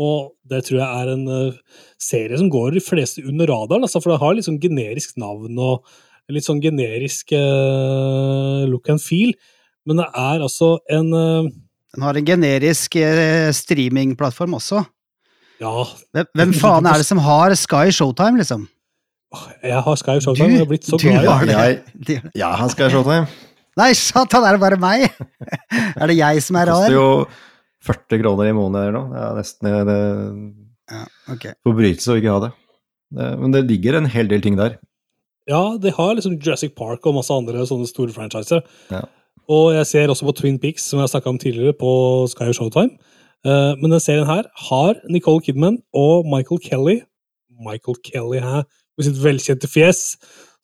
[0.04, 1.24] Og det tror jeg er en
[2.04, 5.88] serie som går de fleste under radaren, altså, for det har sånn generisk navn og
[6.36, 9.34] litt sånn generisk eh, look and feel.
[9.88, 11.50] Men det er altså en eh,
[11.96, 14.84] Den har en generisk eh, streamingplattform også.
[15.64, 15.74] Ja,
[16.14, 18.68] Hvem, hvem faen er det som har Sky Showtime, liksom?
[19.64, 21.56] jeg har Sky Showtime, jeg har blitt så du glad i har det.
[21.58, 23.18] Jeg, Jeg, har Sky det.
[23.78, 25.08] Nei, satan, er det bare meg?
[26.00, 26.88] er det jeg som er rar?
[26.88, 27.10] Det er koster jo
[27.88, 29.10] 40 kroner i måneden eller noe.
[29.12, 29.98] Det er nesten det,
[30.88, 31.04] Ja,
[31.34, 31.54] okay.
[31.68, 32.52] forbrytelse å ikke ha det.
[33.20, 33.28] det.
[33.44, 34.78] Men det ligger en hel del ting der.
[35.48, 38.64] Ja, de har liksom Jurassic Park og masse andre sånne store franchiser.
[38.92, 39.06] Ja.
[39.48, 41.92] Og jeg ser også på Twin Peaks, som jeg snakka om tidligere, på
[42.32, 42.98] Sky Showtime.
[43.48, 46.98] Uh, men den serien her har Nicole Kidman og Michael Kelly
[47.64, 48.66] Michael Kelly her,
[48.98, 50.02] med sitt velkjente fjes,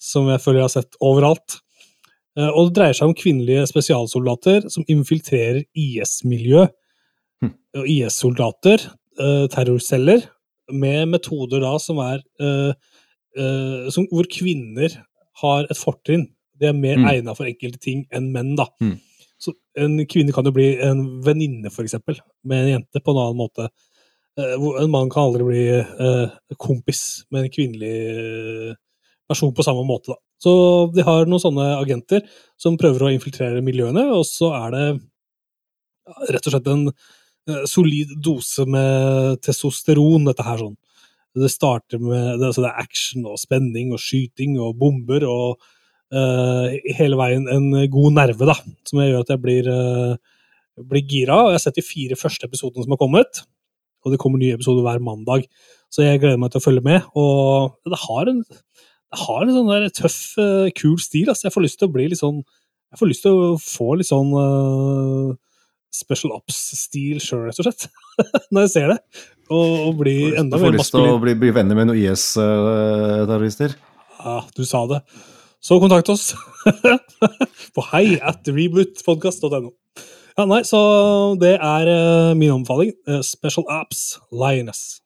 [0.02, 1.60] som jeg føler jeg har sett overalt.
[2.38, 6.68] Uh, og det dreier seg om kvinnelige spesialsoldater som infiltrerer IS-miljø.
[7.44, 7.54] Hm.
[7.80, 8.88] Og IS-soldater,
[9.22, 10.26] uh, terrorceller,
[10.72, 12.72] med metoder da som er eh,
[13.38, 14.94] eh, som, Hvor kvinner
[15.42, 16.28] har et fortrinn.
[16.60, 17.08] De er mer Mm.
[17.10, 18.68] egnet for enkelte ting enn menn, da.
[18.82, 19.00] Mm.
[19.42, 23.18] Så en kvinne kan jo bli en venninne, for eksempel, med en jente på en
[23.24, 23.70] annen måte.
[24.40, 28.76] Uh, En mann kan aldri bli uh, kompis med en kvinnelig
[29.28, 30.16] person på samme måte, da.
[30.42, 32.22] Så de har noen sånne agenter
[32.58, 34.88] som prøver å infiltrere miljøene, og så er det
[36.34, 36.90] rett og slett en
[37.68, 40.76] solid dose med testosteron, dette her sånn.
[41.34, 45.56] Det starter med det, altså det er action og spenning og skyting og bomber og
[46.14, 46.68] uh,
[46.98, 48.56] hele veien en god nerve, da,
[48.86, 51.40] som gjør at jeg blir, uh, blir gira.
[51.40, 53.44] Og jeg har sett de fire første episodene som har kommet,
[54.04, 55.48] og det kommer nye episoder hver mandag.
[55.94, 57.06] Så jeg gleder meg til å følge med.
[57.20, 61.30] Og det har en, det har en sånn der tøff, uh, kul stil.
[61.30, 61.48] Altså.
[61.48, 62.44] Jeg får lyst til å bli litt sånn
[62.94, 65.30] Jeg får lyst til å få litt sånn eh,
[65.94, 67.88] Special Ops-stil sjøl, rett og slett.
[68.54, 68.98] Når jeg ser det.
[69.54, 73.76] Og, og bli Du får lyst til å bli, bli venner med noen IS-terrorister.
[74.24, 75.04] Ja, du sa det.
[75.64, 76.34] Så kontakt oss
[77.76, 79.72] på hei at rebootpodcast.no.
[80.34, 80.80] Ja, nei, så
[81.40, 82.92] det er eh, min anbefaling.
[83.08, 85.00] eh, Special Apps Lioness.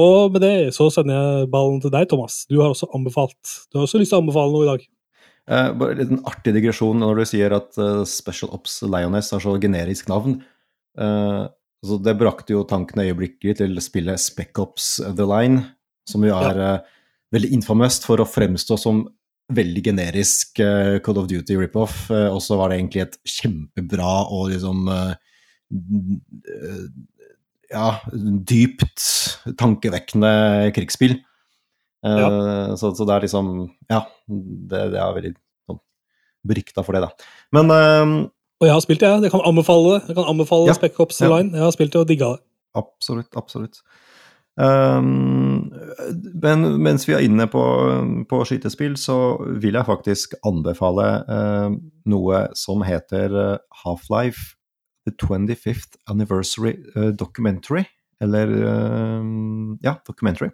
[0.00, 2.42] Og med det så sender jeg ballen til deg, Thomas.
[2.50, 3.38] Du har også anbefalt.
[3.70, 4.84] Du har også lyst til å anbefale noe i dag.
[5.50, 9.56] Eh, bare en artig digresjon når du sier at eh, Special Ops Lioness har så
[9.62, 10.38] generisk navn.
[10.98, 11.42] Eh,
[11.82, 15.64] så det brakte jo tanken øyeblikkelig til spillet Spec Ops The Line,
[16.08, 16.92] som jo er eh,
[17.34, 19.06] veldig infamøst for å fremstå som
[19.52, 24.12] veldig generisk uh, Call of Duty rip-off, Uh, og så var det egentlig et kjempebra
[24.32, 25.12] og liksom uh,
[27.72, 27.88] ja,
[28.48, 29.04] dypt
[29.60, 30.32] tankevekkende
[30.76, 31.18] krigsspill.
[32.02, 33.50] Eh, så, så det er liksom
[33.90, 35.34] Ja, det, det er veldig
[35.70, 35.82] sånn,
[36.50, 37.28] berykta for det, da.
[37.54, 38.14] Men um,
[38.62, 39.26] Og jeg har spilt det, jeg.
[39.28, 40.00] Jeg kan anbefale det.
[40.10, 41.30] Jeg kan anbefale Ja, Spec Ops ja.
[41.30, 41.54] Line.
[41.54, 42.44] Jeg har spilt det og digga det.
[42.78, 43.82] Absolutt, absolutt.
[44.60, 45.70] Um,
[46.42, 47.62] men mens vi er inne på,
[48.28, 49.16] på skytespill, så
[49.62, 51.78] vil jeg faktisk anbefale uh,
[52.08, 53.34] noe som heter
[53.84, 54.56] Half-Life
[55.06, 56.76] The 25th Anniversary
[57.18, 57.86] Documentary.
[58.22, 60.52] Eller uh, ja, Documentary.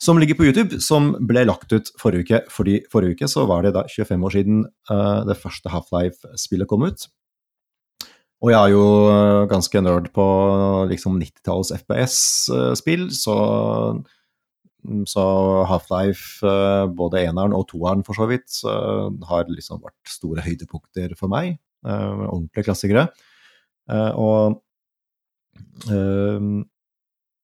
[0.00, 2.42] Som ligger på YouTube, som ble lagt ut forrige uke.
[2.52, 6.86] Fordi forrige uke så var det da 25 år siden uh, det første Half-Life-spillet kom
[6.88, 7.04] ut.
[8.40, 10.24] Og jeg er jo øh, ganske nerd på
[10.88, 13.34] liksom 90-tallets FPS-spill, så,
[15.12, 15.24] så
[15.68, 21.12] Half-Life, øh, både eneren og toeren for så vidt, øh, har liksom vært store høydepunkter
[21.20, 21.58] for meg.
[21.84, 23.06] Ordentlige klassikere.
[23.90, 24.56] Eh, Og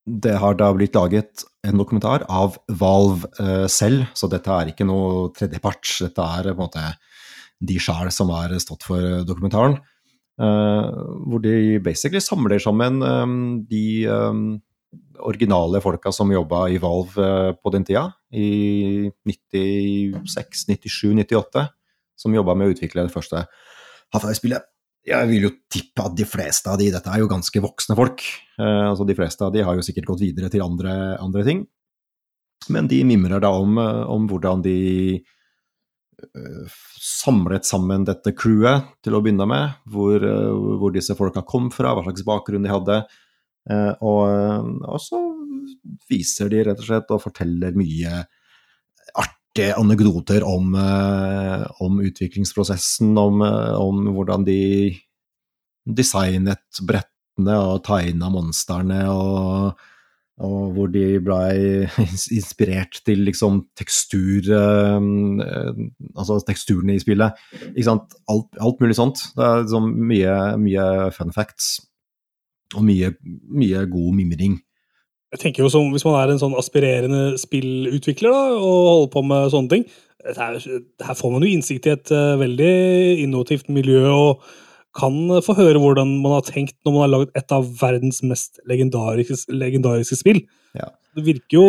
[0.06, 4.86] det har da blitt laget en dokumentar av Valve øh, selv, så dette er ikke
[4.86, 5.98] noe tredjeparts.
[6.06, 6.84] Dette er på en måte
[7.66, 9.80] de sjæl som har stått for dokumentaren.
[10.36, 10.90] Eh,
[11.26, 13.34] hvor de basically samler sammen eh,
[13.70, 14.40] de eh,
[15.24, 21.66] originale folka som jobba i Valve eh, på den tida, i 96, 97, 98,
[22.16, 23.46] som jobba med å utvikle det første
[24.14, 24.70] Half-Life-spillet.
[25.06, 28.24] Jeg vil jo tippe at de fleste av de, dette er jo ganske voksne folk,
[28.58, 31.62] eh, altså de fleste av de har jo sikkert gått videre til andre, andre ting,
[32.72, 34.78] men de mimrer da om, eh, om hvordan de
[35.16, 36.76] eh,
[37.06, 41.94] samlet sammen dette crewet til å begynne med, hvor, eh, hvor disse folka kom fra,
[41.94, 43.00] hva slags bakgrunn de hadde.
[43.66, 45.18] Og, og så
[46.06, 48.20] viser de rett og slett og forteller mye
[49.76, 54.96] anekdoter om, eh, om utviklingsprosessen, om, eh, om hvordan de
[55.86, 59.78] designet brettene og tegna monstrene, og,
[60.42, 61.86] og hvor de blei
[62.38, 65.08] inspirert til liksom tekstur eh,
[66.16, 67.36] Altså teksturene i spillet.
[67.72, 68.16] Ikke sant?
[68.32, 69.28] Alt, alt mulig sånt.
[69.36, 70.86] Det er liksom mye, mye
[71.16, 71.76] fun facts.
[72.74, 74.56] Og mye, mye god mimring.
[75.34, 79.24] Jeg tenker jo som, Hvis man er en sånn aspirerende spillutvikler da, og holder på
[79.26, 79.88] med sånne ting
[80.26, 82.70] dette er, Her får man jo innsikt i et uh, veldig
[83.24, 84.46] innovativt miljø og
[84.96, 88.62] kan få høre hvordan man har tenkt når man har laget et av verdens mest
[88.64, 90.40] legendariske, legendariske spill.
[90.72, 90.88] Ja.
[91.16, 91.66] Det virker jo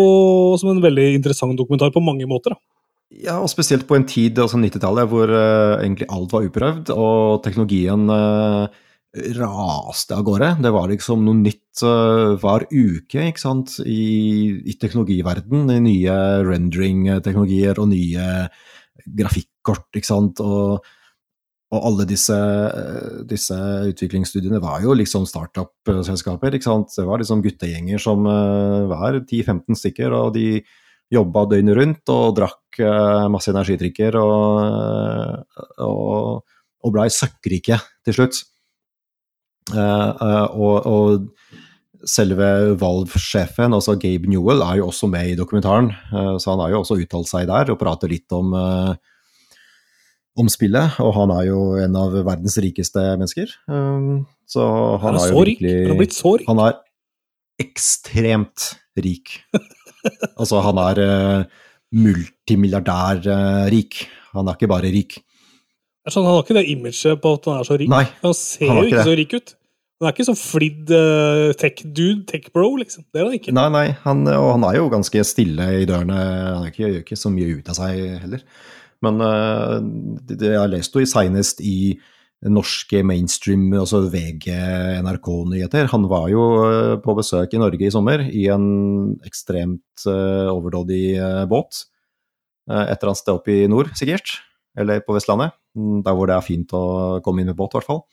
[0.60, 2.56] som en veldig interessant dokumentar på mange måter.
[2.56, 2.62] da.
[3.08, 7.44] Ja, og spesielt på en tid, altså 90-tallet, hvor uh, egentlig alt var uprøvd, og
[7.44, 8.80] teknologien eh,
[9.16, 10.50] raste av gårde.
[10.62, 15.70] Det var liksom noe nytt eh, hver uke, ikke sant, i, i teknologiverden.
[15.86, 18.28] Nye rendering-teknologier og nye
[19.18, 20.42] grafikkort, ikke sant.
[20.44, 20.84] Og,
[21.68, 23.58] og alle disse, eh, disse
[23.92, 26.94] utviklingsstudiene var jo liksom startup-selskaper, ikke sant.
[26.96, 30.62] Det var liksom guttegjenger som eh, var 10-15 stykker, og de
[31.14, 36.44] jobba døgnet rundt og drakk eh, masse energidrikker og, og,
[36.84, 38.44] og blei søkkrike til slutt.
[39.74, 41.28] Eh, eh, og, og
[42.08, 45.90] selve Valve-sjefen, altså Gabe Newell, er jo også med i dokumentaren.
[46.14, 48.54] eh, Så han har jo også uttalt seg der og prater litt om,
[50.38, 51.00] om spillet.
[51.04, 53.48] Og han er jo en av verdens rikeste mennesker.
[54.48, 54.62] Så
[55.02, 55.60] han Han er er så jo rik.
[55.62, 56.48] Han har virkelig blitt så rik.
[56.48, 56.74] Han er
[57.60, 58.60] ekstremt
[59.04, 59.28] rik.
[60.40, 60.96] altså, han er
[61.92, 64.08] multimilliardær-rik.
[64.34, 65.18] han er ikke bare rik.
[66.08, 67.90] Sånn, han har ikke det imaget på at han er så rik.
[67.92, 69.50] Nei, han ser han jo ikke ikke så rik ut.
[69.98, 73.08] Han er ikke så flidd uh, tech-dude, tech-bro, liksom.
[73.10, 73.54] Det er han ikke.
[73.58, 76.18] Nei, nei, han, og han er jo ganske stille i dørene.
[76.60, 78.44] Han ikke, gjør ikke så mye ut av seg heller.
[79.06, 81.80] Men uh, det, det, jeg leste jo senest i
[82.46, 84.52] norske mainstream, altså VG,
[85.02, 85.90] NRK-nyheter.
[85.94, 88.68] Han var jo eh, på besøk i Norge i sommer i en
[89.26, 91.88] ekstremt uh, overdådig uh, båt.
[92.70, 94.38] Uh, et eller annet sted oppe i nord, sikkert.
[94.78, 95.58] Eller på Vestlandet.
[95.74, 98.04] mm, Der hvor det er fint å komme inn med båt, i hvert fall.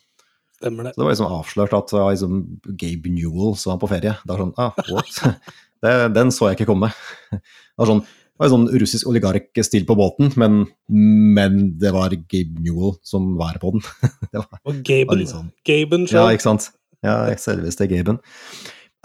[0.61, 0.95] Stemmer det.
[0.95, 2.43] Så det var liksom avslørt at det var liksom
[2.81, 4.13] Gabe Newell som var på ferie.
[4.23, 5.41] Det var sånn, ah, what?
[5.85, 6.89] Det, den så jeg ikke komme.
[7.29, 12.63] Det var sånn, det var sånn russisk oligark-stil på båten, men, men det var Gabe
[12.65, 13.85] Newell som var på den.
[14.33, 15.51] Det var, Og Gaben, Var sånn.
[15.69, 16.71] Gaben Ja, ikke sant?
[17.05, 18.23] Ja, selveste Gaben.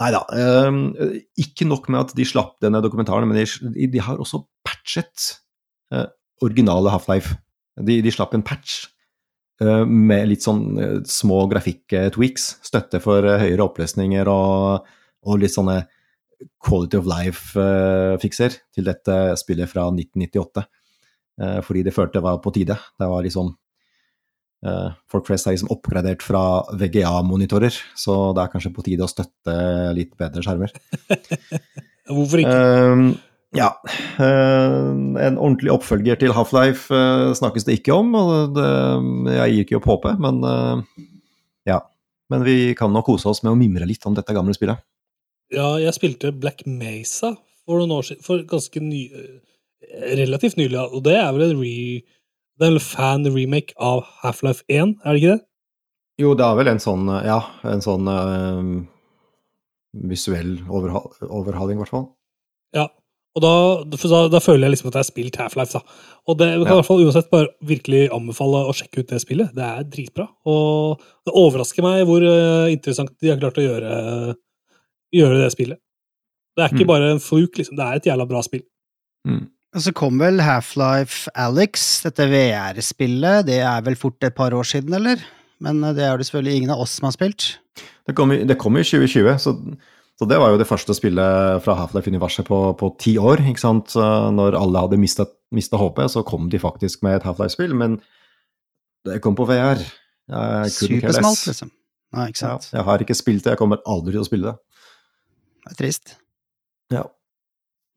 [0.00, 0.22] Nei da.
[0.32, 0.80] ehm,
[1.36, 5.34] ikke nok med at de slapp denne dokumentaren, men de, de har også patchet
[5.92, 6.06] eh,
[6.40, 7.36] originale Half-Life.
[7.84, 8.88] De, de slapp en patch eh,
[9.60, 12.50] med litt sånn eh, små grafikk-tweaks.
[12.64, 14.86] Støtte for eh, høyere oppløsninger og,
[15.26, 15.82] og litt sånne
[16.64, 20.64] quality of life-fikser til dette spillet fra 1998.
[21.40, 22.76] Eh, fordi det følte jeg var på tide.
[23.00, 23.52] Det var liksom
[24.66, 26.44] eh, Folk flest er liksom oppgradert fra
[26.80, 29.56] VGA-monitorer, så det er kanskje på tide å støtte
[29.96, 30.72] litt bedre skjermer.
[32.10, 32.56] Hvorfor ikke?
[32.56, 33.10] Ehm,
[33.56, 33.70] ja.
[34.22, 34.90] eh,
[35.26, 38.68] en ordentlig oppfølger til Half-Life eh, snakkes det ikke om, og det,
[39.34, 41.06] jeg gir ikke opp håpet, men eh,
[41.72, 41.80] ja.
[42.30, 44.78] Men vi kan nok kose oss med å mimre litt om dette gamle spillet.
[45.50, 47.32] Ja, jeg spilte Black Mesa
[47.66, 51.58] for noen år siden, for ganske ny, eh, relativt nylig, og det er vel en
[51.58, 51.74] re,
[52.60, 55.44] det er vel fan-remake av Half-Life 1, er det ikke det?
[56.20, 58.72] Jo, det er vel en sånn, ja, en sånn eh,
[60.10, 62.08] visuell overhal overhaling, i hvert fall.
[62.76, 62.86] Ja,
[63.36, 63.50] og da,
[63.86, 65.80] da, da føler jeg liksom at jeg har spilt Half-Life, da.
[66.28, 66.72] Og det jeg kan Ja.
[66.72, 69.54] i hvert fall uansett bare virkelig anbefale å sjekke ut det spillet.
[69.54, 70.26] Det er dritbra.
[70.46, 74.34] Og det overrasker meg hvor eh, interessant de har klart å gjøre,
[75.14, 75.78] gjøre det spillet.
[76.56, 76.92] Det er ikke Mm.
[76.92, 77.76] bare en fluk, liksom.
[77.76, 78.62] Det er et jævla bra spill.
[79.26, 79.48] Mm.
[79.74, 84.64] Og så kom vel Half-Life Alex, dette VR-spillet, det er vel fort et par år
[84.66, 85.22] siden, eller?
[85.60, 87.58] Men eh, det er det selvfølgelig ingen av oss som har spilt.
[88.06, 89.54] Det kom, i- det kom i 2020, så,
[90.20, 93.40] så det var jo det første spillet fra Half-Life-universet på, på ti år.
[93.48, 93.94] ikke sant?
[93.96, 97.96] Når alle hadde mista håpet, så kom de faktisk med et Half-Life-spill, men
[99.08, 99.80] det kom på VR.
[100.68, 101.70] Supersmalt, liksom.
[102.12, 102.68] Nei, ikke Ja, sant.
[102.74, 104.58] jeg har ikke spilt det, jeg kommer aldri til å spille det.
[105.64, 106.14] Det er trist.
[106.92, 107.04] Ja.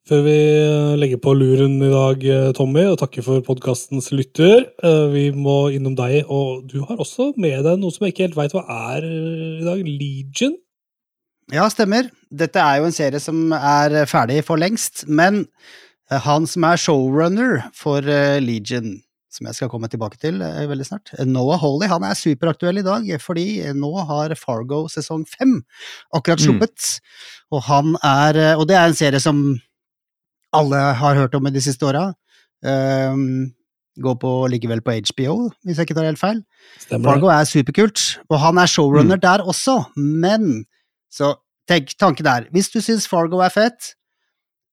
[0.08, 4.66] Før vi eh, legger på luren i dag, eh, Tommy, og takker for podkastens lytter,
[4.84, 8.28] eh, vi må innom deg, og du har også med deg noe som jeg ikke
[8.28, 9.82] helt veit hva er i dag.
[9.88, 10.58] Legion?
[11.52, 12.08] Ja, stemmer.
[12.32, 15.44] Dette er jo en serie som er ferdig for lengst, men
[16.10, 19.02] eh, han som er showrunner for eh, Legion,
[19.34, 22.86] som jeg skal komme tilbake til eh, veldig snart, Noah Holly, han er superaktuell i
[22.86, 25.60] dag, fordi nå har Fargo sesong fem
[26.16, 26.46] akkurat Mm.
[26.48, 26.88] sluppet,
[27.52, 29.60] og han er Og det er en serie som
[30.54, 32.14] alle har hørt om i de siste åra.
[32.64, 33.52] Um,
[34.00, 36.44] går på, likevel på HBO, hvis jeg ikke tar helt feil.
[36.80, 40.66] Stemmer Fargo er superkult, og han er showrunner der også, men
[41.14, 41.36] så
[41.70, 43.94] tenk tanken der, hvis du syns Fargo er fett,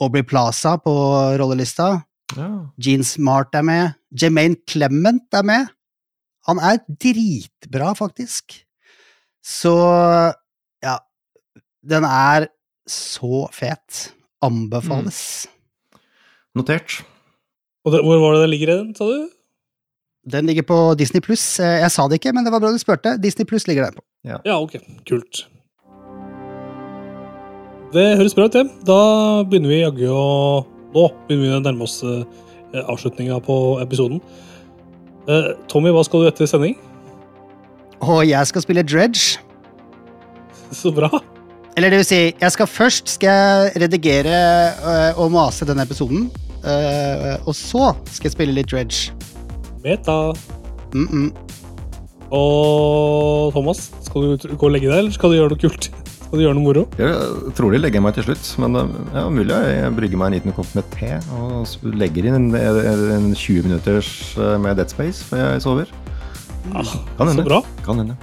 [0.00, 0.92] Aubrey Plaza på
[1.36, 2.02] rollelista.
[2.36, 2.66] Ja.
[2.80, 3.99] Jean Smart er med.
[4.10, 5.70] Jermaine Clement er med.
[6.48, 8.56] Han er dritbra, faktisk.
[9.44, 9.72] Så
[10.84, 10.96] ja
[11.86, 12.48] Den er
[12.88, 14.10] så fet.
[14.42, 15.46] Anbefales.
[16.56, 17.00] Notert.
[17.84, 19.28] Og det, hvor var det den ligger i den, sa du?
[20.30, 21.44] Den ligger på Disney pluss.
[21.60, 23.14] Jeg sa det ikke, men det var bra du spurte.
[23.22, 24.04] Disney pluss ligger den på.
[24.44, 24.76] Ja, ok.
[25.08, 25.46] Kult.
[27.94, 28.66] Det høres bra ut, det.
[28.86, 29.00] Da
[29.48, 30.26] begynner vi jaggu å
[30.90, 32.24] Nå begynner vi å nærme oss eh,
[32.74, 34.20] avslutninga på episoden.
[35.28, 36.76] Eh, Tommy, hva skal du etter sending?
[38.00, 39.40] Og jeg skal spille Dredge.
[40.80, 41.10] Så bra.
[41.76, 44.40] Eller det vil si, jeg skal først skal jeg redigere
[44.70, 46.30] øh, og mase denne episoden.
[46.64, 49.12] øh, og så skal jeg spille litt Dredge.
[49.84, 50.32] Meta.
[50.94, 51.30] Mm -mm.
[52.30, 55.90] Og Thomas, skal du gå og legge deg, eller skal du gjøre noe kult?
[56.30, 56.82] Skal du gjøre noe moro?
[56.94, 60.36] Jeg tror de legger meg til slutt, men eh, ja, mulig jeg brygger meg en
[60.36, 65.24] liten kopp med te og legger inn en, en 20 minutters eh, med Dead Space
[65.26, 65.90] før jeg sover.
[66.70, 66.86] Ah,
[67.18, 67.46] Kan så hende.
[67.48, 67.58] bra.
[67.82, 68.14] Kan hende.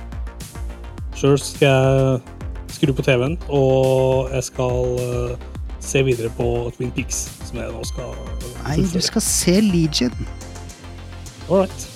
[1.19, 5.47] Sjøl skal jeg skru på TV-en, og jeg skal eh,
[5.83, 6.47] se videre på
[6.77, 8.15] Twin Peaks, som jeg nå skal
[8.63, 10.15] Nei, du skal se Legion.
[11.49, 11.87] All right.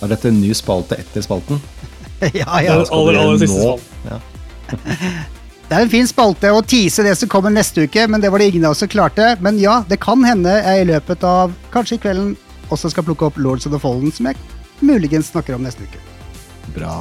[0.00, 1.60] Er dette en ny spalte etter spalten?
[2.22, 2.78] ja, Det ja.
[2.80, 3.90] er aller, aller siste spalten.
[4.06, 4.30] spalten.
[5.64, 8.42] Det er en fin spalte å tease det som kommer neste uke, men det var
[8.42, 9.30] det ingen av oss som klarte.
[9.42, 12.34] Men ja, det kan hende jeg i løpet av kanskje i kvelden
[12.74, 14.36] også skal plukke opp Lords of the Fallen, som jeg
[14.84, 16.02] muligens snakker om neste uke.
[16.76, 16.98] Bra.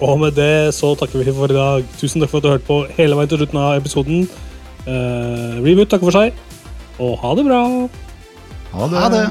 [0.00, 1.88] Og med det så takker vi for i dag.
[2.00, 4.28] Tusen takk for at du hørte på hele veien til slutten av episoden.
[4.86, 6.36] Uh, Reboot takker for seg,
[7.00, 7.62] og ha det bra.
[8.76, 9.00] Ha det.
[9.00, 9.24] Ha det.